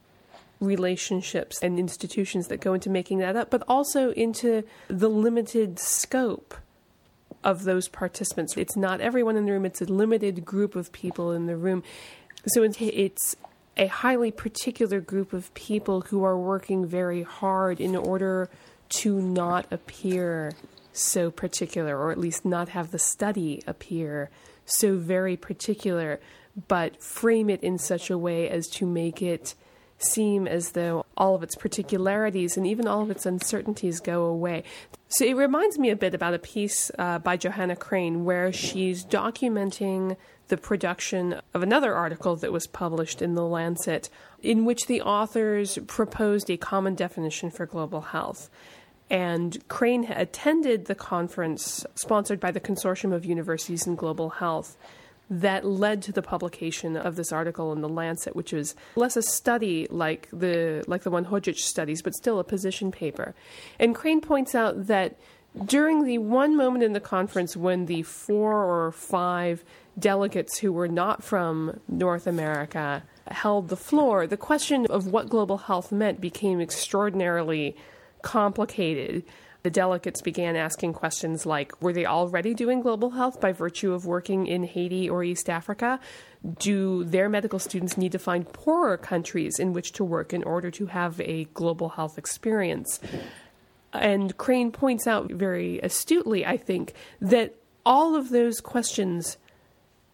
relationships 0.60 1.60
and 1.62 1.78
institutions 1.78 2.46
that 2.48 2.60
go 2.60 2.74
into 2.74 2.90
making 2.90 3.18
that 3.18 3.36
up, 3.36 3.50
but 3.50 3.62
also 3.68 4.12
into 4.12 4.64
the 4.88 5.08
limited 5.08 5.78
scope 5.78 6.54
of 7.44 7.64
those 7.64 7.88
participants. 7.88 8.56
It's 8.56 8.76
not 8.76 9.00
everyone 9.00 9.36
in 9.36 9.46
the 9.46 9.52
room, 9.52 9.64
it's 9.64 9.80
a 9.80 9.84
limited 9.84 10.44
group 10.44 10.74
of 10.74 10.92
people 10.92 11.32
in 11.32 11.46
the 11.46 11.56
room. 11.56 11.82
So 12.46 12.62
it's 12.62 13.36
a 13.76 13.86
highly 13.86 14.30
particular 14.30 15.00
group 15.00 15.32
of 15.32 15.52
people 15.54 16.02
who 16.02 16.24
are 16.24 16.38
working 16.38 16.86
very 16.86 17.22
hard 17.22 17.80
in 17.80 17.94
order 17.96 18.48
to 18.90 19.20
not 19.20 19.66
appear 19.70 20.52
so 20.92 21.30
particular, 21.30 21.96
or 21.96 22.10
at 22.10 22.18
least 22.18 22.44
not 22.44 22.70
have 22.70 22.90
the 22.90 22.98
study 22.98 23.62
appear 23.66 24.30
so 24.64 24.96
very 24.96 25.36
particular, 25.36 26.20
but 26.68 27.02
frame 27.02 27.50
it 27.50 27.62
in 27.62 27.78
such 27.78 28.10
a 28.10 28.18
way 28.18 28.48
as 28.48 28.66
to 28.68 28.86
make 28.86 29.22
it 29.22 29.54
seem 29.98 30.46
as 30.46 30.72
though 30.72 31.04
all 31.16 31.34
of 31.34 31.42
its 31.42 31.56
particularities 31.56 32.56
and 32.56 32.66
even 32.66 32.86
all 32.86 33.02
of 33.02 33.10
its 33.10 33.26
uncertainties 33.26 34.00
go 34.00 34.24
away. 34.24 34.62
So 35.08 35.24
it 35.24 35.36
reminds 35.36 35.78
me 35.78 35.90
a 35.90 35.96
bit 35.96 36.14
about 36.14 36.34
a 36.34 36.38
piece 36.38 36.90
uh, 36.98 37.18
by 37.18 37.36
Johanna 37.36 37.76
Crane 37.76 38.24
where 38.24 38.52
she's 38.52 39.04
documenting 39.04 40.16
the 40.48 40.56
production 40.56 41.40
of 41.52 41.62
another 41.62 41.94
article 41.94 42.36
that 42.36 42.52
was 42.52 42.66
published 42.66 43.20
in 43.20 43.34
The 43.34 43.44
Lancet, 43.44 44.08
in 44.42 44.64
which 44.64 44.86
the 44.86 45.02
authors 45.02 45.78
proposed 45.86 46.50
a 46.50 46.56
common 46.56 46.94
definition 46.94 47.50
for 47.50 47.66
global 47.66 48.00
health. 48.00 48.48
And 49.10 49.66
Crane 49.68 50.04
attended 50.10 50.84
the 50.84 50.94
conference 50.94 51.84
sponsored 51.94 52.40
by 52.40 52.50
the 52.50 52.60
Consortium 52.60 53.12
of 53.12 53.24
Universities 53.24 53.86
in 53.86 53.94
Global 53.94 54.30
Health 54.30 54.76
that 55.30 55.64
led 55.64 56.02
to 56.02 56.12
the 56.12 56.22
publication 56.22 56.96
of 56.96 57.16
this 57.16 57.32
article 57.32 57.72
in 57.72 57.80
the 57.80 57.88
Lancet, 57.88 58.34
which 58.34 58.52
was 58.52 58.74
less 58.96 59.16
a 59.16 59.22
study 59.22 59.86
like 59.90 60.28
the 60.32 60.84
like 60.86 61.02
the 61.02 61.10
one 61.10 61.26
Hodžić 61.26 61.58
studies, 61.58 62.02
but 62.02 62.14
still 62.14 62.38
a 62.38 62.44
position 62.44 62.90
paper. 62.90 63.34
And 63.78 63.94
Crane 63.94 64.20
points 64.20 64.54
out 64.54 64.86
that 64.86 65.16
during 65.64 66.04
the 66.04 66.18
one 66.18 66.56
moment 66.56 66.84
in 66.84 66.92
the 66.92 67.00
conference 67.00 67.56
when 67.56 67.86
the 67.86 68.02
four 68.02 68.64
or 68.64 68.92
five 68.92 69.64
delegates 69.98 70.58
who 70.58 70.72
were 70.72 70.88
not 70.88 71.22
from 71.22 71.80
North 71.88 72.26
America 72.26 73.02
held 73.30 73.68
the 73.68 73.76
floor, 73.76 74.26
the 74.26 74.36
question 74.36 74.86
of 74.86 75.06
what 75.06 75.28
global 75.28 75.58
health 75.58 75.90
meant 75.90 76.20
became 76.20 76.60
extraordinarily 76.60 77.76
complicated. 78.22 79.24
The 79.64 79.70
delegates 79.70 80.22
began 80.22 80.54
asking 80.54 80.92
questions 80.92 81.44
like 81.44 81.82
Were 81.82 81.92
they 81.92 82.06
already 82.06 82.54
doing 82.54 82.80
global 82.80 83.10
health 83.10 83.40
by 83.40 83.52
virtue 83.52 83.92
of 83.92 84.06
working 84.06 84.46
in 84.46 84.64
Haiti 84.64 85.10
or 85.10 85.24
East 85.24 85.50
Africa? 85.50 85.98
Do 86.58 87.04
their 87.04 87.28
medical 87.28 87.58
students 87.58 87.96
need 87.96 88.12
to 88.12 88.18
find 88.18 88.50
poorer 88.52 88.96
countries 88.96 89.58
in 89.58 89.72
which 89.72 89.92
to 89.92 90.04
work 90.04 90.32
in 90.32 90.44
order 90.44 90.70
to 90.70 90.86
have 90.86 91.20
a 91.20 91.44
global 91.54 91.90
health 91.90 92.18
experience? 92.18 93.00
And 93.92 94.36
Crane 94.36 94.70
points 94.70 95.06
out 95.06 95.30
very 95.30 95.80
astutely, 95.80 96.46
I 96.46 96.56
think, 96.56 96.92
that 97.20 97.54
all 97.84 98.14
of 98.14 98.28
those 98.28 98.60
questions 98.60 99.38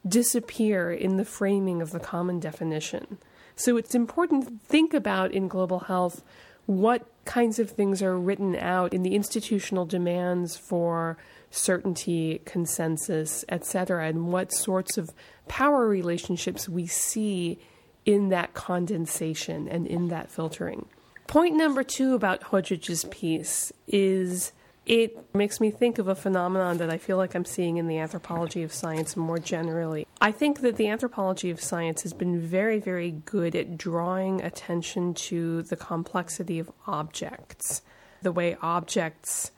disappear 0.07 0.91
in 0.93 1.17
the 1.17 1.25
framing 1.25 1.83
of 1.83 1.91
the 1.91 2.01
common 2.01 2.41
definition. 2.41 3.19
So 3.57 3.77
it's 3.77 3.95
important 3.95 4.47
to 4.47 4.67
think 4.67 4.95
about 4.95 5.33
in 5.33 5.49
global 5.49 5.81
health 5.81 6.23
what 6.67 7.07
kinds 7.25 7.59
of 7.59 7.71
things 7.71 8.03
are 8.03 8.19
written 8.19 8.57
out 8.57 8.93
in 8.93 9.03
the 9.03 9.15
institutional 9.15 9.87
demands 9.87 10.57
for 10.57 11.17
certainty, 11.51 12.41
consensus, 12.45 13.45
etc., 13.49 14.07
and 14.09 14.33
what 14.33 14.53
sorts 14.53 14.99
of 14.99 15.11
power 15.49 15.87
relationships 15.87 16.69
we 16.69 16.87
see 16.87 17.59
in 18.05 18.29
that 18.29 18.55
condensation 18.55 19.69
and 19.69 19.87
in 19.87 20.09
that 20.09 20.31
filtering. 20.31 20.87
Point 21.27 21.57
number 21.57 21.83
two 21.83 22.15
about 22.15 22.43
Hodžić's 22.43 23.05
piece 23.11 23.73
is 23.87 24.53
it 24.87 25.35
makes 25.35 25.61
me 25.61 25.71
think 25.71 25.99
of 25.99 26.09
a 26.09 26.15
phenomenon 26.15 26.79
that 26.79 26.91
I 26.91 26.99
feel 26.99 27.17
like 27.17 27.35
I'm 27.35 27.45
seeing 27.45 27.79
in 27.79 27.87
the 27.87 27.99
anthropology 27.99 28.63
of 28.63 28.73
science 28.73 29.17
more 29.17 29.39
generally. 29.39 30.07
I 30.21 30.31
think 30.31 30.61
that 30.61 30.77
the 30.77 30.89
anthropology 30.89 31.51
of 31.51 31.61
science 31.61 32.03
has 32.03 32.13
been 32.13 32.41
very, 32.41 32.79
very 32.79 33.11
good 33.11 33.55
at 33.57 33.79
drawing 33.79 34.43
attention 34.43 35.15
to 35.15 35.63
the 35.63 35.77
complexity 35.77 36.59
of 36.59 36.71
objects, 36.87 37.83
the 38.23 38.33
way 38.33 38.57
objects 38.61 39.53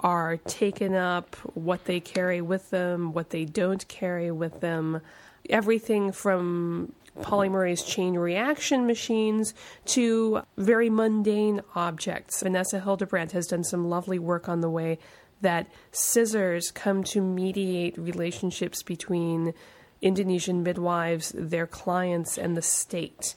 are 0.00 0.36
taken 0.38 0.94
up, 0.94 1.36
what 1.54 1.84
they 1.84 2.00
carry 2.00 2.40
with 2.40 2.70
them, 2.70 3.12
what 3.12 3.30
they 3.30 3.44
don't 3.44 3.86
carry 3.88 4.30
with 4.30 4.60
them. 4.60 5.00
Everything 5.48 6.12
from 6.12 6.92
polymerase 7.20 7.86
chain 7.86 8.14
reaction 8.14 8.86
machines 8.86 9.54
to 9.84 10.42
very 10.56 10.88
mundane 10.88 11.60
objects. 11.74 12.42
Vanessa 12.42 12.80
Hildebrand 12.80 13.32
has 13.32 13.46
done 13.46 13.64
some 13.64 13.88
lovely 13.88 14.18
work 14.18 14.48
on 14.48 14.60
the 14.60 14.70
way 14.70 14.98
that 15.42 15.66
scissors 15.90 16.70
come 16.70 17.02
to 17.04 17.20
mediate 17.20 17.98
relationships 17.98 18.82
between 18.82 19.52
Indonesian 20.00 20.62
midwives, 20.62 21.32
their 21.36 21.66
clients, 21.66 22.38
and 22.38 22.56
the 22.56 22.62
state. 22.62 23.34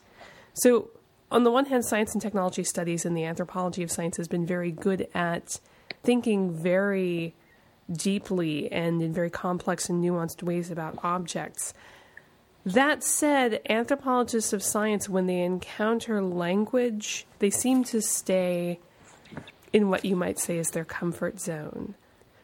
So, 0.53 0.89
on 1.31 1.43
the 1.43 1.51
one 1.51 1.65
hand, 1.65 1.83
science 1.83 2.13
and 2.13 2.21
technology 2.21 2.63
studies 2.63 3.05
and 3.05 3.17
the 3.17 3.25
anthropology 3.25 3.83
of 3.83 3.91
science 3.91 4.17
has 4.17 4.27
been 4.27 4.45
very 4.45 4.71
good 4.71 5.07
at 5.13 5.59
thinking 6.03 6.51
very 6.51 7.33
deeply 7.91 8.71
and 8.71 9.01
in 9.01 9.13
very 9.13 9.29
complex 9.29 9.89
and 9.89 10.03
nuanced 10.03 10.43
ways 10.43 10.71
about 10.71 10.97
objects. 11.03 11.73
That 12.65 13.03
said, 13.03 13.61
anthropologists 13.69 14.51
of 14.51 14.63
science, 14.63 15.07
when 15.07 15.27
they 15.27 15.41
encounter 15.41 16.21
language, 16.21 17.27
they 17.37 17.51
seem 17.51 17.83
to 17.85 18.01
stay 18.01 18.79
in 19.71 19.89
what 19.89 20.03
you 20.03 20.15
might 20.15 20.39
say 20.39 20.57
is 20.57 20.71
their 20.71 20.85
comfort 20.85 21.39
zone. 21.39 21.93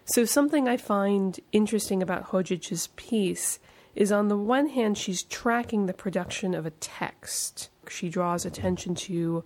So, 0.06 0.26
something 0.26 0.68
I 0.68 0.78
find 0.78 1.40
interesting 1.52 2.04
about 2.04 2.30
Hodžić's 2.30 2.90
piece 2.96 3.58
is 3.96 4.12
on 4.12 4.28
the 4.28 4.38
one 4.38 4.68
hand, 4.68 4.98
she's 4.98 5.24
tracking 5.24 5.86
the 5.86 5.94
production 5.94 6.54
of 6.54 6.66
a 6.66 6.72
text. 6.72 7.70
She 7.90 8.10
draws 8.10 8.46
attention 8.46 8.94
to 8.96 9.44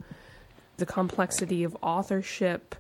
the 0.78 0.86
complexity 0.86 1.64
of 1.64 1.78
authorship, 1.82 2.76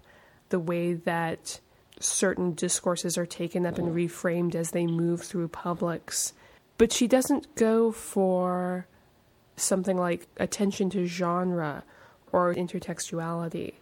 the 0.49 0.59
way 0.59 0.93
that 0.93 1.59
certain 1.99 2.53
discourses 2.53 3.17
are 3.17 3.25
taken 3.25 3.65
up 3.65 3.77
and 3.77 3.95
reframed 3.95 4.53
as 4.53 4.71
they 4.71 4.85
move 4.85 5.21
through 5.21 5.47
publics. 5.47 6.33
But 6.77 6.91
she 6.91 7.07
doesn't 7.07 7.55
go 7.55 7.91
for 7.91 8.87
something 9.55 9.97
like 9.97 10.27
attention 10.37 10.89
to 10.91 11.05
genre 11.05 11.83
or 12.31 12.53
intertextuality. 12.53 13.75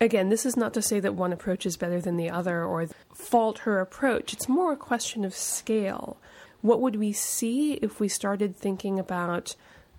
Again, 0.00 0.28
this 0.28 0.44
is 0.44 0.56
not 0.56 0.74
to 0.74 0.82
say 0.82 1.00
that 1.00 1.14
one 1.14 1.32
approach 1.32 1.64
is 1.64 1.76
better 1.76 2.00
than 2.00 2.16
the 2.16 2.28
other 2.28 2.64
or 2.64 2.86
fault 3.14 3.60
her 3.60 3.80
approach. 3.80 4.32
It's 4.32 4.48
more 4.48 4.72
a 4.72 4.76
question 4.76 5.24
of 5.24 5.34
scale. 5.34 6.18
What 6.60 6.80
would 6.80 6.96
we 6.96 7.12
see 7.12 7.74
if 7.74 8.00
we 8.00 8.08
started 8.08 8.56
thinking 8.56 8.98
about 8.98 9.56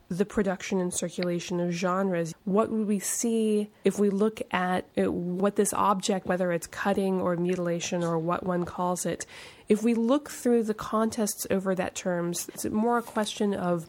the 0.09 0.25
production 0.25 0.79
and 0.79 0.93
circulation 0.93 1.59
of 1.59 1.71
genres? 1.71 2.35
What 2.45 2.69
would 2.69 2.87
we 2.87 2.99
see 2.99 3.69
if 3.83 3.99
we 3.99 4.09
look 4.09 4.41
at 4.51 4.85
it, 4.95 5.11
what 5.11 5.55
this 5.55 5.73
object, 5.73 6.27
whether 6.27 6.51
it's 6.51 6.67
cutting 6.67 7.19
or 7.19 7.35
mutilation 7.35 8.03
or 8.03 8.19
what 8.19 8.43
one 8.45 8.65
calls 8.65 9.05
it, 9.05 9.25
if 9.69 9.83
we 9.83 9.93
look 9.93 10.29
through 10.29 10.63
the 10.63 10.73
contests 10.73 11.45
over 11.49 11.75
that 11.75 11.95
terms, 11.95 12.49
it's 12.53 12.65
more 12.65 12.97
a 12.97 13.03
question 13.03 13.53
of 13.53 13.87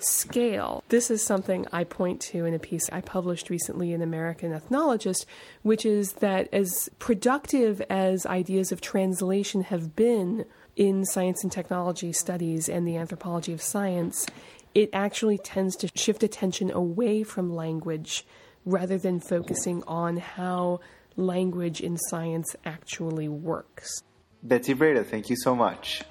scale. 0.00 0.84
This 0.88 1.10
is 1.10 1.24
something 1.24 1.66
I 1.72 1.84
point 1.84 2.20
to 2.22 2.44
in 2.44 2.54
a 2.54 2.58
piece 2.58 2.88
I 2.90 3.00
published 3.00 3.50
recently 3.50 3.92
in 3.92 4.00
American 4.00 4.52
Ethnologist, 4.52 5.26
which 5.62 5.84
is 5.84 6.12
that 6.14 6.48
as 6.52 6.88
productive 6.98 7.80
as 7.90 8.24
ideas 8.26 8.72
of 8.72 8.80
translation 8.80 9.62
have 9.62 9.96
been 9.96 10.44
in 10.76 11.04
science 11.04 11.42
and 11.42 11.50
technology 11.50 12.12
studies 12.12 12.68
and 12.68 12.86
the 12.86 12.96
anthropology 12.96 13.52
of 13.52 13.60
science, 13.60 14.26
it 14.74 14.90
actually 14.92 15.38
tends 15.38 15.74
to 15.76 15.90
shift 15.94 16.22
attention 16.22 16.70
away 16.70 17.22
from 17.22 17.54
language 17.54 18.24
rather 18.64 18.98
than 18.98 19.18
focusing 19.18 19.82
on 19.86 20.18
how 20.18 20.78
language 21.16 21.80
in 21.80 21.96
science 21.96 22.54
actually 22.64 23.28
works. 23.28 24.02
Betsy 24.42 24.74
Brada, 24.74 25.04
thank 25.04 25.28
you 25.28 25.36
so 25.36 25.54
much. 25.54 26.02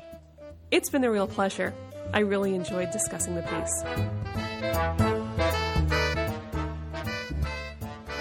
It's 0.69 0.89
been 0.89 1.03
a 1.03 1.11
real 1.11 1.27
pleasure. 1.27 1.73
I 2.13 2.19
really 2.19 2.55
enjoyed 2.55 2.91
discussing 2.91 3.35
the 3.35 3.41
piece. 3.43 3.83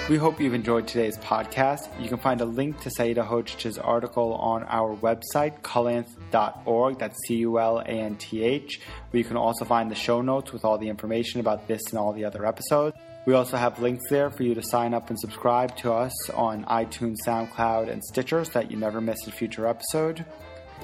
We 0.08 0.16
hope 0.16 0.40
you've 0.40 0.54
enjoyed 0.54 0.86
today's 0.86 1.18
podcast. 1.18 1.88
You 2.00 2.08
can 2.08 2.18
find 2.18 2.40
a 2.40 2.44
link 2.44 2.80
to 2.82 2.90
Saida 2.90 3.24
Hodžić's 3.24 3.76
article 3.76 4.34
on 4.34 4.62
our 4.68 4.94
website, 4.96 5.62
culanth.org. 5.62 6.98
That's 7.00 7.18
C 7.26 7.38
U 7.38 7.58
L 7.58 7.80
A 7.80 7.84
N 7.84 8.14
T 8.14 8.44
H, 8.44 8.80
where 9.10 9.18
you 9.18 9.24
can 9.24 9.36
also 9.36 9.64
find 9.64 9.90
the 9.90 9.96
show 9.96 10.22
notes 10.22 10.52
with 10.52 10.64
all 10.64 10.78
the 10.78 10.88
information 10.88 11.40
about 11.40 11.66
this 11.66 11.82
and 11.90 11.98
all 11.98 12.12
the 12.12 12.24
other 12.24 12.46
episodes. 12.46 12.96
We 13.26 13.34
also 13.34 13.56
have 13.56 13.80
links 13.80 14.04
there 14.08 14.30
for 14.30 14.44
you 14.44 14.54
to 14.54 14.62
sign 14.62 14.94
up 14.94 15.10
and 15.10 15.18
subscribe 15.18 15.76
to 15.78 15.92
us 15.92 16.30
on 16.30 16.64
iTunes, 16.66 17.16
SoundCloud, 17.26 17.90
and 17.90 18.02
Stitcher 18.04 18.44
so 18.44 18.52
that 18.52 18.70
you 18.70 18.76
never 18.76 19.00
miss 19.00 19.26
a 19.26 19.32
future 19.32 19.66
episode. 19.66 20.24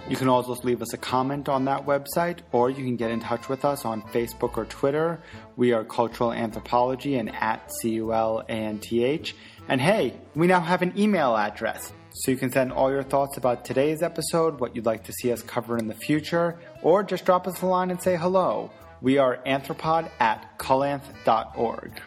You 0.09 0.16
can 0.16 0.26
also 0.26 0.57
leave 0.64 0.82
us 0.82 0.93
a 0.93 0.97
comment 0.97 1.49
on 1.49 1.66
that 1.66 1.86
website, 1.86 2.38
or 2.51 2.68
you 2.68 2.82
can 2.84 2.97
get 2.97 3.12
in 3.12 3.20
touch 3.20 3.49
with 3.49 3.64
us 3.64 3.84
on 3.84 4.03
Facebook 4.03 4.57
or 4.57 4.64
Twitter. 4.64 5.20
We 5.55 5.72
are 5.72 5.84
Cultural 5.84 6.32
Anthropology 6.32 7.14
and 7.14 7.32
at 7.32 7.70
C-U-L-A-N-T-H. 7.80 9.36
And 9.68 9.80
hey, 9.80 10.14
we 10.34 10.49
now 10.49 10.61
have 10.61 10.82
an 10.82 10.99
email 10.99 11.36
address. 11.36 11.93
So 12.11 12.32
you 12.32 12.36
can 12.36 12.51
send 12.51 12.72
all 12.72 12.90
your 12.90 13.05
thoughts 13.05 13.36
about 13.36 13.64
today's 13.64 14.03
episode, 14.03 14.59
what 14.59 14.74
you'd 14.74 14.84
like 14.84 15.05
to 15.05 15.12
see 15.12 15.30
us 15.30 15.43
cover 15.43 15.78
in 15.78 15.86
the 15.86 15.95
future, 15.95 16.59
or 16.82 17.05
just 17.05 17.24
drop 17.24 17.47
us 17.47 17.62
a 17.62 17.66
line 17.66 17.93
and 17.93 18.03
say 18.03 18.16
hello. 18.16 18.72
We 19.01 19.18
are 19.18 19.38
anthropod 19.47 20.11
at 20.18 20.59
culanth.org. 20.59 22.03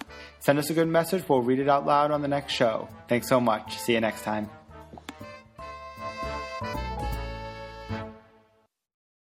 Send 0.45 0.59
us 0.59 0.69
a 0.69 0.75
good 0.75 0.87
message, 0.87 1.27
we'll 1.27 1.41
read 1.41 1.57
it 1.57 1.67
out 1.67 1.87
loud 1.87 2.11
on 2.11 2.21
the 2.21 2.27
next 2.27 2.53
show. 2.53 2.87
Thanks 3.07 3.27
so 3.27 3.41
much. 3.41 3.79
See 3.79 3.93
you 3.93 3.99
next 3.99 4.21
time. 4.21 4.47